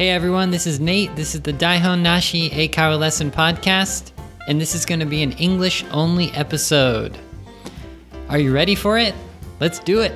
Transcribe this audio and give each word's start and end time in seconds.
Hey 0.00 0.08
everyone, 0.08 0.50
this 0.50 0.66
is 0.66 0.80
Nate. 0.80 1.14
This 1.14 1.34
is 1.34 1.42
the 1.42 1.52
Daihon 1.52 2.00
Nashi 2.00 2.48
Eikaiwa 2.48 2.98
Lesson 2.98 3.30
Podcast, 3.30 4.12
and 4.48 4.58
this 4.58 4.74
is 4.74 4.86
going 4.86 5.00
to 5.00 5.04
be 5.04 5.22
an 5.22 5.32
English 5.32 5.84
only 5.92 6.30
episode. 6.30 7.18
Are 8.30 8.38
you 8.38 8.50
ready 8.50 8.74
for 8.74 8.96
it? 8.96 9.14
Let's 9.60 9.78
do 9.78 10.00
it. 10.00 10.14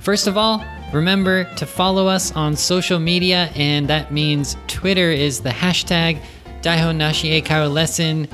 First 0.00 0.26
of 0.26 0.36
all, 0.36 0.62
remember 0.92 1.44
to 1.54 1.64
follow 1.64 2.06
us 2.06 2.30
on 2.36 2.56
social 2.56 2.98
media, 2.98 3.50
and 3.54 3.88
that 3.88 4.12
means 4.12 4.58
Twitter 4.66 5.10
is 5.10 5.40
the 5.40 5.48
hashtag 5.48 6.20
Daihon 6.60 6.96
Nashi 6.96 7.40
Eikaiwa 7.40 7.72
Lesson 7.72 8.28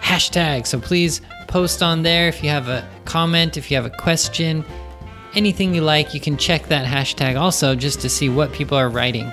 hashtag. 0.00 0.66
So 0.66 0.80
please 0.80 1.20
post 1.46 1.82
on 1.82 2.04
there 2.04 2.26
if 2.26 2.42
you 2.42 2.48
have 2.48 2.68
a 2.68 2.88
comment, 3.04 3.58
if 3.58 3.70
you 3.70 3.76
have 3.76 3.84
a 3.84 3.90
question, 3.98 4.64
anything 5.36 5.74
you 5.74 5.82
like, 5.82 6.14
you 6.14 6.20
can 6.20 6.36
check 6.36 6.66
that 6.68 6.86
hashtag 6.86 7.38
also 7.38 7.74
just 7.74 8.00
to 8.00 8.08
see 8.08 8.28
what 8.28 8.52
people 8.52 8.76
are 8.76 8.88
writing. 8.88 9.32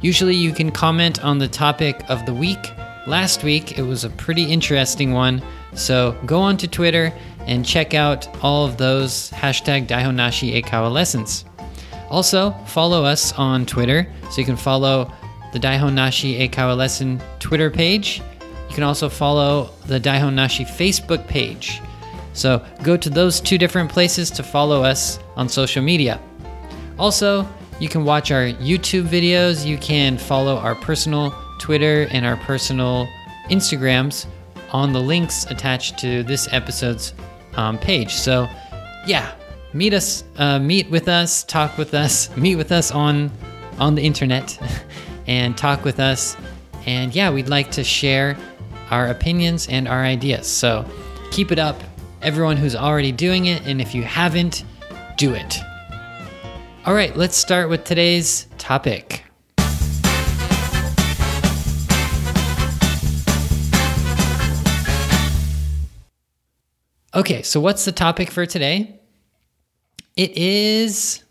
Usually 0.00 0.34
you 0.34 0.52
can 0.52 0.70
comment 0.70 1.24
on 1.24 1.38
the 1.38 1.48
topic 1.48 2.04
of 2.08 2.26
the 2.26 2.34
week. 2.34 2.72
Last 3.06 3.42
week 3.42 3.78
it 3.78 3.82
was 3.82 4.04
a 4.04 4.10
pretty 4.10 4.44
interesting 4.44 5.12
one, 5.12 5.42
so 5.74 6.16
go 6.26 6.40
on 6.40 6.56
to 6.58 6.68
Twitter 6.68 7.12
and 7.46 7.64
check 7.64 7.94
out 7.94 8.28
all 8.44 8.66
of 8.66 8.76
those 8.76 9.30
hashtag 9.30 9.86
Daihonashi 9.86 10.62
Eikaiwa 10.62 10.92
lessons. 10.92 11.44
Also, 12.10 12.52
follow 12.66 13.04
us 13.04 13.32
on 13.32 13.66
Twitter, 13.66 14.06
so 14.30 14.40
you 14.40 14.44
can 14.44 14.56
follow 14.56 15.10
the 15.52 15.58
Daihonashi 15.58 16.48
Eikaiwa 16.48 16.76
lesson 16.76 17.20
Twitter 17.38 17.70
page. 17.70 18.20
You 18.68 18.74
can 18.74 18.84
also 18.84 19.08
follow 19.08 19.70
the 19.86 19.98
Daihonashi 19.98 20.66
Facebook 20.66 21.26
page. 21.28 21.80
So 22.34 22.64
go 22.82 22.96
to 22.96 23.08
those 23.08 23.40
two 23.40 23.56
different 23.56 23.90
places 23.90 24.30
to 24.32 24.42
follow 24.42 24.82
us 24.82 25.18
on 25.36 25.48
social 25.48 25.82
media. 25.82 26.20
Also, 26.98 27.48
you 27.80 27.88
can 27.88 28.04
watch 28.04 28.30
our 28.30 28.44
YouTube 28.44 29.06
videos, 29.06 29.64
you 29.64 29.78
can 29.78 30.18
follow 30.18 30.56
our 30.56 30.74
personal 30.74 31.34
Twitter 31.58 32.06
and 32.10 32.26
our 32.26 32.36
personal 32.36 33.08
Instagrams 33.50 34.26
on 34.70 34.92
the 34.92 35.00
links 35.00 35.46
attached 35.46 35.98
to 35.98 36.22
this 36.24 36.48
episode's 36.52 37.14
um, 37.54 37.78
page. 37.78 38.12
So, 38.14 38.48
yeah, 39.06 39.32
meet 39.72 39.94
us, 39.94 40.24
uh, 40.36 40.58
meet 40.58 40.90
with 40.90 41.08
us, 41.08 41.44
talk 41.44 41.78
with 41.78 41.94
us, 41.94 42.34
meet 42.36 42.56
with 42.56 42.72
us 42.72 42.90
on 42.90 43.30
on 43.78 43.96
the 43.96 44.02
internet, 44.02 44.58
and 45.26 45.56
talk 45.56 45.84
with 45.84 45.98
us. 45.98 46.36
And 46.86 47.14
yeah, 47.14 47.30
we'd 47.30 47.48
like 47.48 47.70
to 47.72 47.84
share 47.84 48.36
our 48.90 49.08
opinions 49.08 49.68
and 49.68 49.88
our 49.88 50.04
ideas. 50.04 50.46
So, 50.46 50.84
keep 51.30 51.50
it 51.50 51.58
up 51.58 51.80
everyone 52.24 52.56
who's 52.56 52.74
already 52.74 53.12
doing 53.12 53.46
it, 53.46 53.66
and 53.66 53.82
if 53.82 53.94
you 53.94 54.02
haven't, 54.02 54.64
do 55.18 55.34
it. 55.34 55.58
All 56.86 56.94
right, 56.94 57.14
let's 57.14 57.36
start 57.36 57.68
with 57.68 57.84
today's 57.84 58.46
topic. 58.56 59.22
Okay, 67.14 67.42
so 67.42 67.60
what's 67.60 67.84
the 67.84 67.92
topic 67.92 68.30
for 68.30 68.46
today? 68.46 69.00
It 70.16 70.34
is 70.34 71.22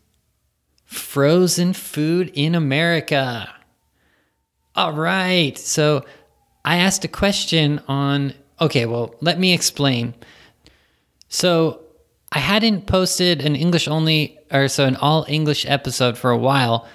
frozen 0.86 1.74
food 1.74 2.32
in 2.36 2.54
America. 2.54 3.52
All 4.76 4.94
right, 4.94 5.58
so 5.58 6.06
I 6.64 6.78
asked 6.78 7.04
a 7.04 7.08
question 7.08 7.82
on. 7.88 8.36
Okay, 8.62 8.86
well, 8.86 9.16
let 9.22 9.40
me 9.40 9.54
explain. 9.54 10.14
So 11.34 11.80
I 12.32 12.38
hadn't 12.38 12.86
posted 12.86 13.42
an 13.42 13.56
English 13.56 13.88
only 13.88 14.38
or 14.52 14.68
so 14.68 14.86
an 14.86 14.96
all 14.96 15.26
English 15.28 15.66
episode 15.66 16.16
for 16.16 16.30
a 16.30 16.38
while. 16.38 16.88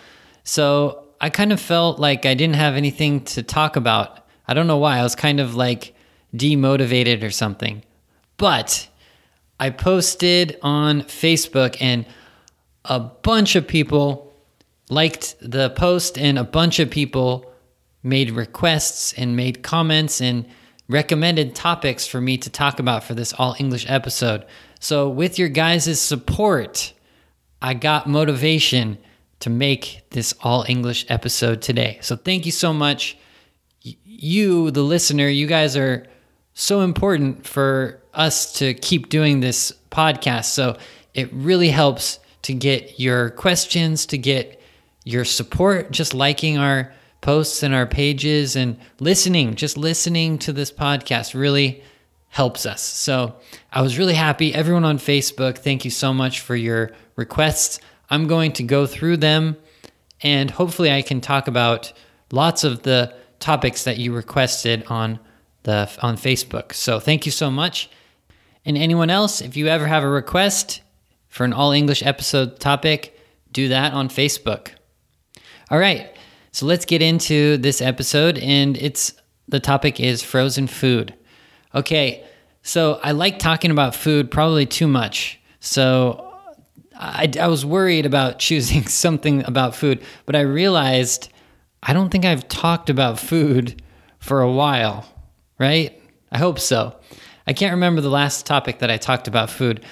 So 0.44 1.06
I 1.20 1.28
kind 1.28 1.52
of 1.52 1.60
felt 1.60 1.98
like 1.98 2.24
I 2.24 2.34
didn't 2.34 2.54
have 2.54 2.76
anything 2.76 3.24
to 3.34 3.42
talk 3.42 3.74
about. 3.74 4.24
I 4.46 4.54
don't 4.54 4.68
know 4.68 4.76
why. 4.78 4.98
I 4.98 5.02
was 5.02 5.16
kind 5.16 5.40
of 5.40 5.56
like 5.56 5.92
demotivated 6.36 7.24
or 7.24 7.32
something. 7.32 7.82
But 8.36 8.88
I 9.58 9.70
posted 9.70 10.56
on 10.62 11.02
Facebook 11.02 11.76
and 11.80 12.06
a 12.84 13.00
bunch 13.00 13.56
of 13.56 13.66
people 13.66 14.32
liked 14.88 15.34
the 15.40 15.70
post 15.70 16.16
and 16.16 16.38
a 16.38 16.44
bunch 16.44 16.78
of 16.78 16.90
people 16.90 17.52
made 18.04 18.30
requests 18.30 19.12
and 19.14 19.34
made 19.34 19.64
comments 19.64 20.20
and 20.20 20.46
recommended 20.88 21.54
topics 21.54 22.06
for 22.06 22.20
me 22.20 22.38
to 22.38 22.50
talk 22.50 22.78
about 22.78 23.04
for 23.04 23.14
this 23.14 23.32
all 23.34 23.54
English 23.58 23.84
episode. 23.88 24.44
So, 24.80 25.08
with 25.08 25.38
your 25.38 25.48
guys' 25.48 26.00
support, 26.00 26.92
I 27.60 27.74
got 27.74 28.06
motivation 28.06 28.98
to 29.40 29.50
make 29.50 30.02
this 30.10 30.34
all 30.42 30.64
English 30.68 31.06
episode 31.08 31.62
today. 31.62 31.98
So, 32.00 32.16
thank 32.16 32.46
you 32.46 32.52
so 32.52 32.72
much. 32.72 33.16
You, 33.82 34.70
the 34.70 34.82
listener, 34.82 35.28
you 35.28 35.46
guys 35.46 35.76
are 35.76 36.06
so 36.54 36.80
important 36.80 37.46
for 37.46 38.02
us 38.14 38.52
to 38.54 38.74
keep 38.74 39.08
doing 39.08 39.40
this 39.40 39.72
podcast. 39.90 40.46
So, 40.46 40.78
it 41.14 41.32
really 41.32 41.70
helps 41.70 42.20
to 42.42 42.54
get 42.54 42.98
your 42.98 43.30
questions, 43.30 44.06
to 44.06 44.18
get 44.18 44.60
your 45.04 45.24
support, 45.24 45.90
just 45.90 46.14
liking 46.14 46.58
our 46.58 46.92
posts 47.20 47.62
and 47.62 47.74
our 47.74 47.86
pages 47.86 48.56
and 48.56 48.78
listening, 49.00 49.54
just 49.54 49.76
listening 49.76 50.38
to 50.38 50.52
this 50.52 50.70
podcast 50.70 51.38
really 51.38 51.82
helps 52.28 52.66
us. 52.66 52.82
So 52.82 53.36
I 53.72 53.82
was 53.82 53.98
really 53.98 54.14
happy. 54.14 54.54
Everyone 54.54 54.84
on 54.84 54.98
Facebook, 54.98 55.58
thank 55.58 55.84
you 55.84 55.90
so 55.90 56.12
much 56.12 56.40
for 56.40 56.54
your 56.54 56.92
requests. 57.16 57.80
I'm 58.10 58.26
going 58.26 58.52
to 58.52 58.62
go 58.62 58.86
through 58.86 59.18
them 59.18 59.56
and 60.20 60.50
hopefully 60.50 60.90
I 60.90 61.02
can 61.02 61.20
talk 61.20 61.48
about 61.48 61.92
lots 62.32 62.64
of 62.64 62.82
the 62.82 63.14
topics 63.40 63.84
that 63.84 63.98
you 63.98 64.12
requested 64.12 64.84
on 64.88 65.18
the 65.62 65.90
on 66.02 66.16
Facebook. 66.16 66.72
So 66.72 67.00
thank 67.00 67.26
you 67.26 67.32
so 67.32 67.50
much. 67.50 67.90
And 68.64 68.76
anyone 68.76 69.10
else, 69.10 69.40
if 69.40 69.56
you 69.56 69.68
ever 69.68 69.86
have 69.86 70.02
a 70.02 70.08
request 70.08 70.82
for 71.28 71.44
an 71.44 71.52
all 71.52 71.72
English 71.72 72.02
episode 72.02 72.58
topic, 72.58 73.18
do 73.52 73.68
that 73.68 73.92
on 73.92 74.08
Facebook. 74.08 74.70
All 75.70 75.78
right. 75.78 76.14
So 76.58 76.66
let's 76.66 76.86
get 76.86 77.02
into 77.02 77.56
this 77.56 77.80
episode, 77.80 78.36
and 78.36 78.76
it's 78.78 79.14
the 79.46 79.60
topic 79.60 80.00
is 80.00 80.24
frozen 80.24 80.66
food. 80.66 81.14
Okay, 81.72 82.24
so 82.62 82.98
I 83.00 83.12
like 83.12 83.38
talking 83.38 83.70
about 83.70 83.94
food 83.94 84.28
probably 84.28 84.66
too 84.66 84.88
much. 84.88 85.38
So 85.60 86.34
I, 86.98 87.30
I 87.40 87.46
was 87.46 87.64
worried 87.64 88.06
about 88.06 88.38
choosing 88.40 88.88
something 88.88 89.44
about 89.46 89.76
food, 89.76 90.02
but 90.26 90.34
I 90.34 90.40
realized 90.40 91.28
I 91.80 91.92
don't 91.92 92.10
think 92.10 92.24
I've 92.24 92.48
talked 92.48 92.90
about 92.90 93.20
food 93.20 93.80
for 94.18 94.40
a 94.40 94.50
while, 94.50 95.06
right? 95.60 96.02
I 96.32 96.38
hope 96.38 96.58
so. 96.58 96.96
I 97.46 97.52
can't 97.52 97.74
remember 97.74 98.00
the 98.00 98.10
last 98.10 98.46
topic 98.46 98.80
that 98.80 98.90
I 98.90 98.96
talked 98.96 99.28
about 99.28 99.48
food. 99.48 99.84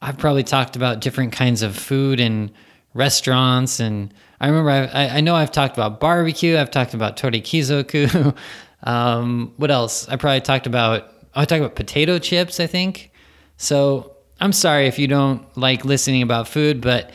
I've 0.00 0.16
probably 0.16 0.42
talked 0.42 0.74
about 0.74 1.02
different 1.02 1.34
kinds 1.34 1.60
of 1.60 1.76
food 1.76 2.18
and 2.18 2.50
restaurants 2.94 3.78
and 3.78 4.14
I 4.40 4.48
remember 4.48 4.70
I, 4.70 5.08
I 5.08 5.20
know 5.20 5.34
I've 5.34 5.52
talked 5.52 5.76
about 5.76 6.00
barbecue. 6.00 6.56
I've 6.56 6.70
talked 6.70 6.94
about 6.94 7.16
torikizoku. 7.16 8.36
um, 8.82 9.52
what 9.56 9.70
else? 9.70 10.08
I 10.08 10.16
probably 10.16 10.40
talked 10.40 10.66
about. 10.66 11.10
Oh, 11.34 11.40
I 11.40 11.44
talked 11.44 11.60
about 11.60 11.76
potato 11.76 12.18
chips. 12.18 12.60
I 12.60 12.66
think. 12.66 13.10
So 13.56 14.16
I'm 14.40 14.52
sorry 14.52 14.86
if 14.86 14.98
you 14.98 15.06
don't 15.06 15.44
like 15.56 15.84
listening 15.84 16.22
about 16.22 16.48
food, 16.48 16.80
but 16.80 17.12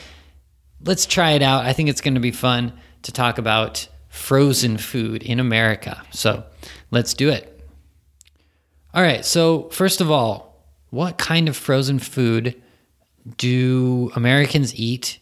let's 0.84 1.06
try 1.06 1.32
it 1.32 1.42
out. 1.42 1.66
I 1.66 1.74
think 1.74 1.90
it's 1.90 2.02
going 2.02 2.14
to 2.14 2.20
be 2.20 2.32
fun 2.32 2.74
to 3.04 3.12
talk 3.12 3.38
about 3.38 3.88
frozen 4.10 4.78
food 4.78 5.24
in 5.24 5.40
America. 5.40 6.02
So 6.12 6.44
let's 6.92 7.14
do 7.14 7.30
it. 7.30 7.56
All 8.94 9.04
right. 9.04 9.24
So 9.24 9.70
first 9.70 10.02
of 10.02 10.10
all, 10.10 10.66
what 10.90 11.18
kind 11.18 11.48
of 11.48 11.56
frozen 11.56 12.00
food 12.00 12.60
do 13.38 14.12
Americans 14.16 14.74
eat? 14.76 15.19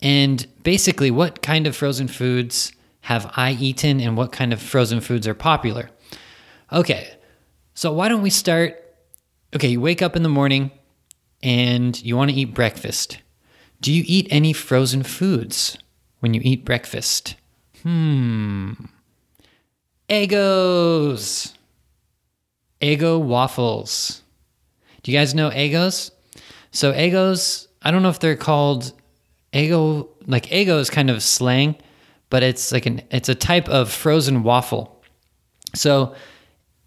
And 0.00 0.46
basically, 0.62 1.10
what 1.10 1.42
kind 1.42 1.66
of 1.66 1.76
frozen 1.76 2.08
foods 2.08 2.72
have 3.02 3.32
I 3.36 3.52
eaten 3.52 4.00
and 4.00 4.16
what 4.16 4.32
kind 4.32 4.52
of 4.52 4.60
frozen 4.62 5.00
foods 5.00 5.26
are 5.26 5.34
popular? 5.34 5.90
Okay, 6.72 7.16
so 7.74 7.92
why 7.92 8.08
don't 8.08 8.22
we 8.22 8.30
start? 8.30 8.84
Okay, 9.54 9.68
you 9.68 9.80
wake 9.80 10.02
up 10.02 10.14
in 10.14 10.22
the 10.22 10.28
morning 10.28 10.70
and 11.42 12.00
you 12.02 12.16
want 12.16 12.30
to 12.30 12.36
eat 12.36 12.54
breakfast. 12.54 13.18
Do 13.80 13.92
you 13.92 14.02
eat 14.06 14.26
any 14.30 14.52
frozen 14.52 15.02
foods 15.02 15.78
when 16.20 16.34
you 16.34 16.40
eat 16.44 16.64
breakfast? 16.64 17.36
Hmm. 17.82 18.72
Eggos. 20.08 21.52
Eggo 22.80 23.20
waffles. 23.20 24.22
Do 25.02 25.12
you 25.12 25.18
guys 25.18 25.34
know 25.34 25.50
Eggos? 25.50 26.10
So 26.70 26.92
Eggos, 26.92 27.66
I 27.82 27.90
don't 27.90 28.02
know 28.02 28.08
if 28.08 28.20
they're 28.20 28.36
called 28.36 28.92
Eggo, 29.52 30.08
like 30.26 30.46
Eggo 30.46 30.78
is 30.78 30.90
kind 30.90 31.10
of 31.10 31.22
slang, 31.22 31.76
but 32.30 32.42
it's 32.42 32.72
like 32.72 32.86
an 32.86 33.02
it's 33.10 33.28
a 33.28 33.34
type 33.34 33.68
of 33.68 33.90
frozen 33.90 34.42
waffle. 34.42 35.02
So 35.74 36.14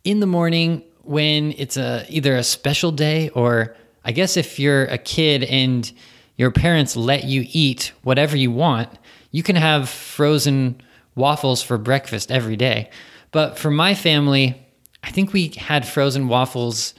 in 0.04 0.20
the 0.20 0.28
morning 0.28 0.84
when 1.04 1.54
it's 1.58 1.78
a 1.78 2.06
either 2.10 2.36
a 2.36 2.44
special 2.44 2.92
day 2.92 3.30
or 3.30 3.76
I 4.04 4.12
guess 4.12 4.38
if 4.38 4.60
you're 4.60 4.86
a 4.86 4.98
kid 4.98 5.44
and 5.44 5.92
your 6.38 6.52
parents 6.52 6.96
let 6.96 7.26
you 7.26 7.46
eat 7.52 7.92
whatever 8.04 8.36
you 8.38 8.52
want, 8.52 8.90
you 9.32 9.44
can 9.44 9.56
have 9.56 9.90
frozen 9.90 10.82
waffles 11.16 11.62
for 11.62 11.78
breakfast 11.78 12.32
every 12.32 12.56
day. 12.56 12.90
But 13.32 13.58
for 13.58 13.72
my 13.72 13.94
family, 13.94 14.62
I 15.04 15.12
think 15.12 15.34
we 15.34 15.50
had 15.50 15.88
frozen 15.88 16.28
waffles 16.28 16.94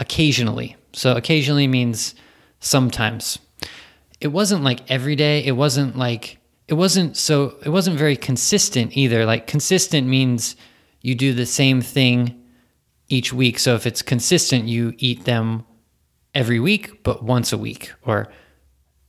occasionally. 0.00 0.76
So 0.92 1.14
occasionally 1.14 1.66
means 1.66 2.14
sometimes. 2.60 3.38
It 4.20 4.28
wasn't 4.28 4.64
like 4.64 4.90
every 4.90 5.16
day. 5.16 5.44
It 5.44 5.52
wasn't 5.52 5.96
like 5.96 6.38
it 6.68 6.74
wasn't 6.74 7.16
so 7.16 7.56
it 7.64 7.68
wasn't 7.68 7.98
very 7.98 8.16
consistent 8.16 8.96
either. 8.96 9.24
Like 9.24 9.46
consistent 9.46 10.06
means 10.06 10.56
you 11.00 11.14
do 11.14 11.32
the 11.32 11.46
same 11.46 11.80
thing 11.80 12.42
each 13.08 13.32
week. 13.32 13.58
So 13.58 13.74
if 13.74 13.86
it's 13.86 14.02
consistent, 14.02 14.64
you 14.64 14.94
eat 14.98 15.24
them 15.24 15.64
every 16.34 16.60
week 16.60 17.02
but 17.02 17.22
once 17.22 17.52
a 17.52 17.58
week 17.58 17.92
or 18.04 18.28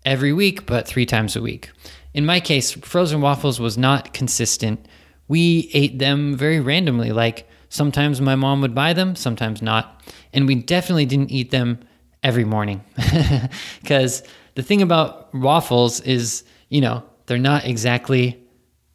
every 0.06 0.32
week 0.32 0.66
but 0.66 0.88
3 0.88 1.06
times 1.06 1.36
a 1.36 1.42
week. 1.42 1.72
In 2.14 2.26
my 2.26 2.40
case, 2.40 2.72
frozen 2.72 3.22
waffles 3.22 3.60
was 3.60 3.78
not 3.78 4.14
consistent. 4.14 4.88
We 5.28 5.70
ate 5.74 6.00
them 6.00 6.38
very 6.38 6.60
randomly 6.60 7.12
like 7.12 7.50
sometimes 7.70 8.22
my 8.22 8.36
mom 8.36 8.62
would 8.62 8.74
buy 8.74 8.94
them, 8.94 9.16
sometimes 9.16 9.62
not. 9.62 10.02
And 10.32 10.48
we 10.48 10.56
definitely 10.56 11.06
didn't 11.06 11.32
eat 11.32 11.52
them 11.52 11.80
every 12.24 12.46
morning. 12.46 12.84
Cuz 13.86 14.24
the 14.58 14.64
thing 14.64 14.82
about 14.82 15.32
waffles 15.36 16.02
is, 16.02 16.44
you 16.70 16.82
know, 16.82 17.04
they're 17.28 17.38
not 17.38 17.66
exactly 17.66 18.44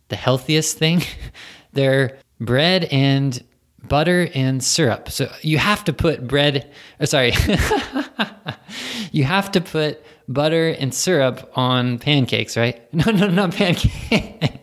the 0.09 0.17
healthiest 0.17 0.76
thing. 0.76 1.03
they're 1.73 2.19
bread 2.41 2.87
and 2.87 3.44
butter 3.85 4.29
and 4.35 4.61
syrup. 4.61 5.09
So 5.09 5.32
you 5.43 5.59
have 5.59 5.85
to 5.85 5.93
put 5.93 6.26
bread, 6.26 6.69
oh, 7.00 7.05
sorry, 7.05 7.32
you 9.12 9.23
have 9.23 9.53
to 9.53 9.61
put 9.61 10.05
butter 10.26 10.70
and 10.70 10.93
syrup 10.93 11.53
on 11.55 12.00
pancakes, 12.00 12.56
right? 12.56 12.82
No, 12.93 13.12
no, 13.12 13.29
not 13.29 13.55
pancakes. 13.55 14.58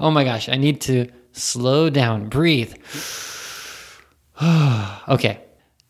oh 0.00 0.10
my 0.10 0.24
gosh, 0.24 0.48
I 0.48 0.56
need 0.56 0.80
to 0.80 1.06
slow 1.30 1.90
down, 1.90 2.28
breathe. 2.28 2.74
okay, 4.42 5.44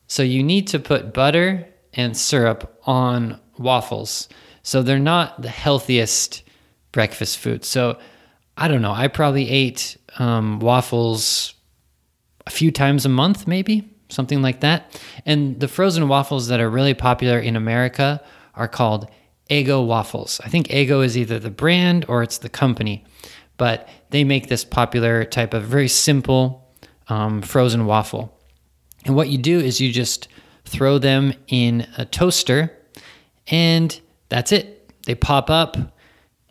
so 0.07 0.23
you 0.23 0.43
need 0.43 0.67
to 0.67 0.79
put 0.79 1.15
butter 1.15 1.67
and 1.95 2.15
syrup 2.15 2.79
on 2.85 3.41
waffles. 3.59 4.29
So 4.63 4.83
they're 4.83 4.99
not 4.99 5.43
the 5.43 5.49
healthiest 5.49 6.43
breakfast 6.93 7.39
food. 7.39 7.65
So 7.65 7.99
I 8.57 8.69
don't 8.69 8.83
know. 8.83 8.93
I 8.93 9.09
probably 9.09 9.49
ate 9.51 9.97
um, 10.19 10.61
waffles 10.61 11.55
a 12.47 12.51
few 12.51 12.71
times 12.71 13.05
a 13.05 13.09
month, 13.09 13.47
maybe 13.47 13.89
something 14.09 14.43
like 14.43 14.61
that. 14.61 15.01
And 15.27 15.59
the 15.61 15.69
frozen 15.69 16.09
waffles 16.09 16.49
that 16.49 16.61
are 16.61 16.71
really 16.71 16.95
popular 16.95 17.39
in 17.39 17.57
America 17.57 18.23
are 18.55 18.69
called 18.69 19.09
Eggo 19.51 19.87
waffles. 19.87 20.41
I 20.45 20.49
think 20.49 20.69
Eggo 20.69 21.05
is 21.05 21.19
either 21.19 21.39
the 21.39 21.51
brand 21.51 22.05
or 22.09 22.23
it's 22.23 22.39
the 22.39 22.49
company, 22.49 23.05
but 23.57 23.89
they 24.11 24.25
make 24.25 24.49
this 24.49 24.65
popular 24.65 25.25
type 25.25 25.53
of 25.53 25.65
very 25.65 25.89
simple 25.89 26.73
um, 27.09 27.43
frozen 27.43 27.87
waffle. 27.87 28.39
And 29.05 29.15
what 29.15 29.29
you 29.29 29.39
do 29.39 29.59
is 29.59 29.81
you 29.81 29.93
just 29.93 30.29
throw 30.65 30.99
them 30.99 31.35
in 31.49 31.87
a 31.99 32.05
toaster 32.05 32.73
and 33.49 34.01
that's 34.29 34.53
it. 34.53 34.91
They 35.07 35.15
pop 35.15 35.51
up. 35.51 35.77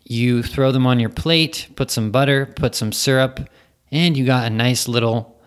You 0.04 0.44
throw 0.44 0.72
them 0.72 0.86
on 0.86 1.00
your 1.00 1.10
plate, 1.10 1.70
put 1.76 1.90
some 1.90 2.12
butter, 2.12 2.46
put 2.46 2.76
some 2.76 2.92
syrup, 2.92 3.40
and 3.92 4.18
you 4.18 4.26
got 4.26 4.46
a 4.46 4.50
nice 4.50 4.88
little, 4.88 5.42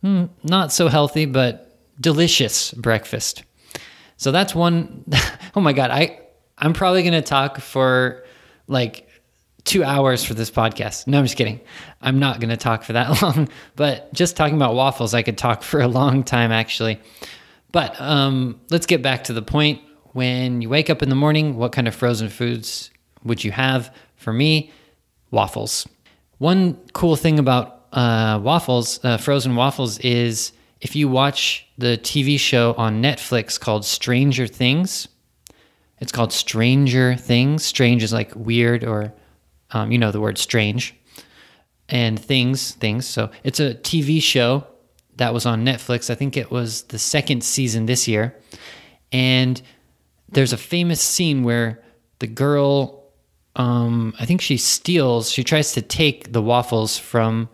hmm, 0.00 0.26
not 0.42 0.72
so 0.72 0.88
healthy, 0.88 1.26
but 1.26 1.78
delicious 2.00 2.72
breakfast. 2.72 3.44
So 4.16 4.32
that's 4.32 4.54
one. 4.54 5.04
oh 5.54 5.60
my 5.60 5.72
God. 5.72 5.90
I, 5.90 6.20
I'm 6.58 6.72
probably 6.72 7.02
going 7.02 7.12
to 7.12 7.22
talk 7.22 7.60
for 7.60 8.24
like 8.66 9.08
two 9.64 9.84
hours 9.84 10.24
for 10.24 10.34
this 10.34 10.50
podcast. 10.50 11.06
No, 11.06 11.18
I'm 11.18 11.24
just 11.24 11.36
kidding. 11.36 11.60
I'm 12.00 12.18
not 12.18 12.40
going 12.40 12.50
to 12.50 12.56
talk 12.56 12.82
for 12.82 12.94
that 12.94 13.22
long, 13.22 13.48
but 13.76 14.12
just 14.14 14.36
talking 14.36 14.56
about 14.56 14.74
waffles, 14.74 15.14
I 15.14 15.22
could 15.22 15.38
talk 15.38 15.62
for 15.62 15.80
a 15.80 15.88
long 15.88 16.24
time 16.24 16.50
actually. 16.50 17.00
But 17.70 17.98
um, 18.00 18.60
let's 18.70 18.86
get 18.86 19.02
back 19.02 19.24
to 19.24 19.32
the 19.32 19.42
point 19.42 19.80
when 20.12 20.62
you 20.62 20.68
wake 20.68 20.90
up 20.90 21.02
in 21.02 21.08
the 21.08 21.14
morning, 21.14 21.56
what 21.56 21.72
kind 21.72 21.88
of 21.88 21.94
frozen 21.94 22.28
foods 22.28 22.90
would 23.24 23.44
you 23.44 23.50
have? 23.52 23.94
For 24.16 24.32
me, 24.32 24.70
waffles. 25.30 25.88
One 26.38 26.74
cool 26.92 27.16
thing 27.16 27.38
about 27.38 27.86
uh, 27.92 28.40
waffles, 28.42 29.00
uh, 29.04 29.16
frozen 29.16 29.56
waffles, 29.56 29.98
is 29.98 30.52
if 30.80 30.96
you 30.96 31.08
watch 31.08 31.66
the 31.78 31.98
TV 31.98 32.38
show 32.38 32.74
on 32.74 33.02
Netflix 33.02 33.58
called 33.58 33.84
Stranger 33.84 34.46
Things, 34.46 35.08
it's 36.00 36.10
called 36.10 36.32
Stranger 36.32 37.14
Things. 37.14 37.64
Strange 37.64 38.02
is 38.02 38.12
like 38.12 38.34
weird 38.34 38.82
or, 38.82 39.12
um, 39.70 39.92
you 39.92 39.98
know, 39.98 40.10
the 40.10 40.20
word 40.20 40.36
strange. 40.36 40.96
And 41.88 42.18
things, 42.18 42.72
things. 42.72 43.06
So 43.06 43.30
it's 43.44 43.60
a 43.60 43.74
TV 43.74 44.20
show 44.20 44.66
that 45.16 45.32
was 45.32 45.46
on 45.46 45.64
Netflix. 45.64 46.10
I 46.10 46.16
think 46.16 46.36
it 46.36 46.50
was 46.50 46.82
the 46.84 46.98
second 46.98 47.44
season 47.44 47.86
this 47.86 48.08
year. 48.08 48.36
And 49.12 49.62
there's 50.32 50.52
a 50.52 50.58
famous 50.58 51.00
scene 51.00 51.44
where 51.44 51.82
the 52.18 52.26
girl, 52.26 53.04
um, 53.56 54.14
I 54.18 54.26
think 54.26 54.40
she 54.40 54.56
steals, 54.56 55.30
she 55.30 55.44
tries 55.44 55.72
to 55.72 55.82
take 55.82 56.32
the 56.32 56.42
waffles 56.42 56.98
from 56.98 57.48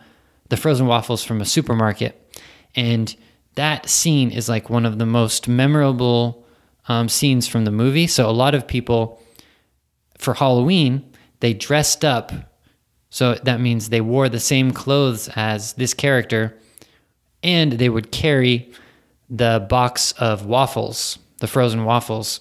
the 0.48 0.56
frozen 0.56 0.86
waffles 0.86 1.24
from 1.24 1.40
a 1.40 1.44
supermarket. 1.44 2.40
And 2.74 3.14
that 3.56 3.88
scene 3.88 4.30
is 4.30 4.48
like 4.48 4.70
one 4.70 4.86
of 4.86 4.98
the 4.98 5.06
most 5.06 5.48
memorable 5.48 6.46
um, 6.86 7.08
scenes 7.08 7.48
from 7.48 7.64
the 7.64 7.70
movie. 7.70 8.06
So 8.06 8.28
a 8.28 8.32
lot 8.32 8.54
of 8.54 8.66
people 8.66 9.20
for 10.16 10.34
Halloween, 10.34 11.12
they 11.40 11.54
dressed 11.54 12.04
up. 12.04 12.32
So 13.10 13.34
that 13.34 13.60
means 13.60 13.88
they 13.88 14.00
wore 14.00 14.28
the 14.28 14.40
same 14.40 14.70
clothes 14.70 15.28
as 15.34 15.72
this 15.74 15.94
character 15.94 16.56
and 17.42 17.72
they 17.72 17.88
would 17.88 18.10
carry 18.10 18.70
the 19.30 19.66
box 19.68 20.12
of 20.12 20.46
waffles, 20.46 21.18
the 21.38 21.46
frozen 21.46 21.84
waffles 21.84 22.40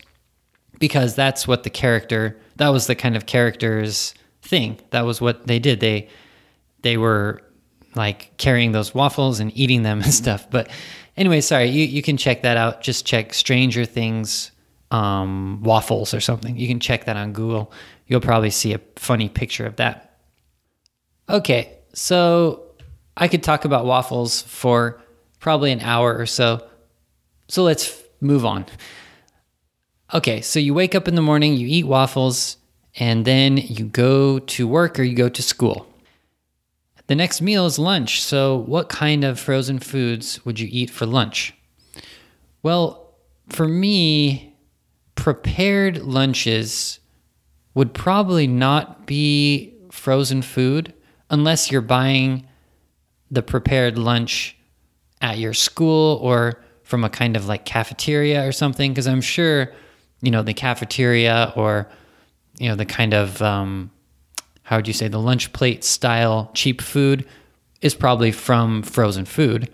because 0.79 1.15
that's 1.15 1.47
what 1.47 1.63
the 1.63 1.69
character 1.69 2.39
that 2.57 2.69
was 2.69 2.87
the 2.87 2.95
kind 2.95 3.15
of 3.15 3.25
character's 3.25 4.13
thing. 4.41 4.79
That 4.89 5.05
was 5.05 5.21
what 5.21 5.47
they 5.47 5.59
did. 5.59 5.79
They 5.79 6.09
they 6.81 6.97
were 6.97 7.41
like 7.95 8.35
carrying 8.37 8.71
those 8.71 8.93
waffles 8.93 9.39
and 9.39 9.55
eating 9.57 9.83
them 9.83 10.01
and 10.03 10.13
stuff. 10.13 10.49
But 10.49 10.69
anyway, 11.15 11.41
sorry, 11.41 11.69
you, 11.69 11.85
you 11.85 12.01
can 12.01 12.17
check 12.17 12.41
that 12.41 12.57
out. 12.57 12.81
Just 12.81 13.05
check 13.05 13.33
Stranger 13.33 13.85
Things 13.85 14.51
um, 14.91 15.61
waffles 15.63 16.13
or 16.13 16.19
something. 16.19 16.57
You 16.57 16.67
can 16.67 16.79
check 16.79 17.05
that 17.05 17.17
on 17.17 17.33
Google. 17.33 17.71
You'll 18.07 18.21
probably 18.21 18.51
see 18.51 18.73
a 18.73 18.79
funny 18.95 19.29
picture 19.29 19.65
of 19.65 19.75
that. 19.77 20.19
Okay, 21.29 21.77
so 21.93 22.63
I 23.17 23.27
could 23.27 23.43
talk 23.43 23.65
about 23.65 23.85
waffles 23.85 24.41
for 24.43 25.01
probably 25.39 25.71
an 25.73 25.81
hour 25.81 26.17
or 26.17 26.25
so. 26.25 26.65
So 27.49 27.63
let's 27.63 28.01
move 28.21 28.45
on. 28.45 28.65
Okay, 30.13 30.39
so 30.39 30.59
you 30.59 30.73
wake 30.73 30.95
up 30.95 31.09
in 31.09 31.15
the 31.15 31.21
morning, 31.21 31.55
you 31.55 31.67
eat 31.67 31.85
waffles, 31.85 32.57
and 32.95 33.25
then 33.25 33.57
you 33.57 33.85
go 33.85 34.39
to 34.39 34.65
work 34.65 34.97
or 34.97 35.03
you 35.03 35.15
go 35.15 35.27
to 35.27 35.41
school. 35.41 35.85
The 37.07 37.15
next 37.15 37.41
meal 37.41 37.65
is 37.65 37.77
lunch. 37.77 38.23
So, 38.23 38.55
what 38.55 38.87
kind 38.87 39.25
of 39.25 39.37
frozen 39.37 39.79
foods 39.79 40.45
would 40.45 40.59
you 40.61 40.67
eat 40.71 40.89
for 40.89 41.05
lunch? 41.05 41.53
Well, 42.63 43.15
for 43.49 43.67
me, 43.67 44.55
prepared 45.15 45.97
lunches 46.03 46.99
would 47.73 47.93
probably 47.93 48.47
not 48.47 49.05
be 49.05 49.73
frozen 49.91 50.41
food 50.41 50.93
unless 51.29 51.69
you're 51.69 51.81
buying 51.81 52.47
the 53.29 53.41
prepared 53.41 53.97
lunch 53.97 54.57
at 55.21 55.37
your 55.37 55.53
school 55.53 56.17
or 56.21 56.63
from 56.83 57.03
a 57.03 57.09
kind 57.09 57.35
of 57.35 57.47
like 57.47 57.65
cafeteria 57.65 58.47
or 58.47 58.53
something. 58.53 58.91
Because 58.91 59.07
I'm 59.07 59.21
sure 59.21 59.73
you 60.21 60.31
know 60.31 60.41
the 60.41 60.53
cafeteria 60.53 61.53
or 61.55 61.87
you 62.57 62.69
know 62.69 62.75
the 62.75 62.85
kind 62.85 63.13
of 63.13 63.41
um, 63.41 63.91
how 64.63 64.77
would 64.77 64.87
you 64.87 64.93
say 64.93 65.07
the 65.07 65.19
lunch 65.19 65.53
plate 65.53 65.83
style 65.83 66.51
cheap 66.53 66.81
food 66.81 67.25
is 67.81 67.93
probably 67.93 68.31
from 68.31 68.81
frozen 68.81 69.25
food. 69.25 69.69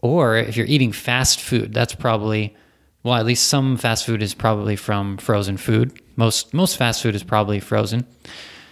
Or 0.00 0.36
if 0.36 0.56
you're 0.56 0.66
eating 0.66 0.92
fast 0.92 1.40
food 1.40 1.74
that's 1.74 1.94
probably 1.94 2.56
well 3.02 3.14
at 3.14 3.26
least 3.26 3.48
some 3.48 3.76
fast 3.76 4.06
food 4.06 4.22
is 4.22 4.34
probably 4.34 4.76
from 4.76 5.16
frozen 5.18 5.56
food. 5.56 6.00
Most 6.16 6.54
most 6.54 6.76
fast 6.76 7.02
food 7.02 7.14
is 7.14 7.22
probably 7.22 7.60
frozen. 7.60 8.06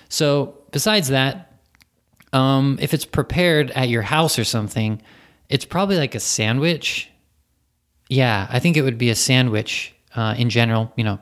So 0.09 0.57
besides 0.73 1.09
that 1.09 1.53
um, 2.33 2.79
if 2.81 2.93
it's 2.93 3.05
prepared 3.05 3.71
at 3.73 3.88
your 3.88 4.03
house 4.03 4.38
or 4.38 4.45
something 4.45 5.03
it's 5.49 5.65
probably 5.65 5.97
like 5.97 6.15
a 6.15 6.21
sandwich. 6.21 7.11
Yeah 8.09 8.47
i 8.50 8.61
think 8.61 8.76
it 8.76 8.83
would 8.83 8.99
be 8.99 9.11
a 9.11 9.17
sandwich 9.17 9.96
uh, 10.16 10.35
in 10.37 10.50
general, 10.50 10.92
you 10.96 11.04
know, 11.04 11.18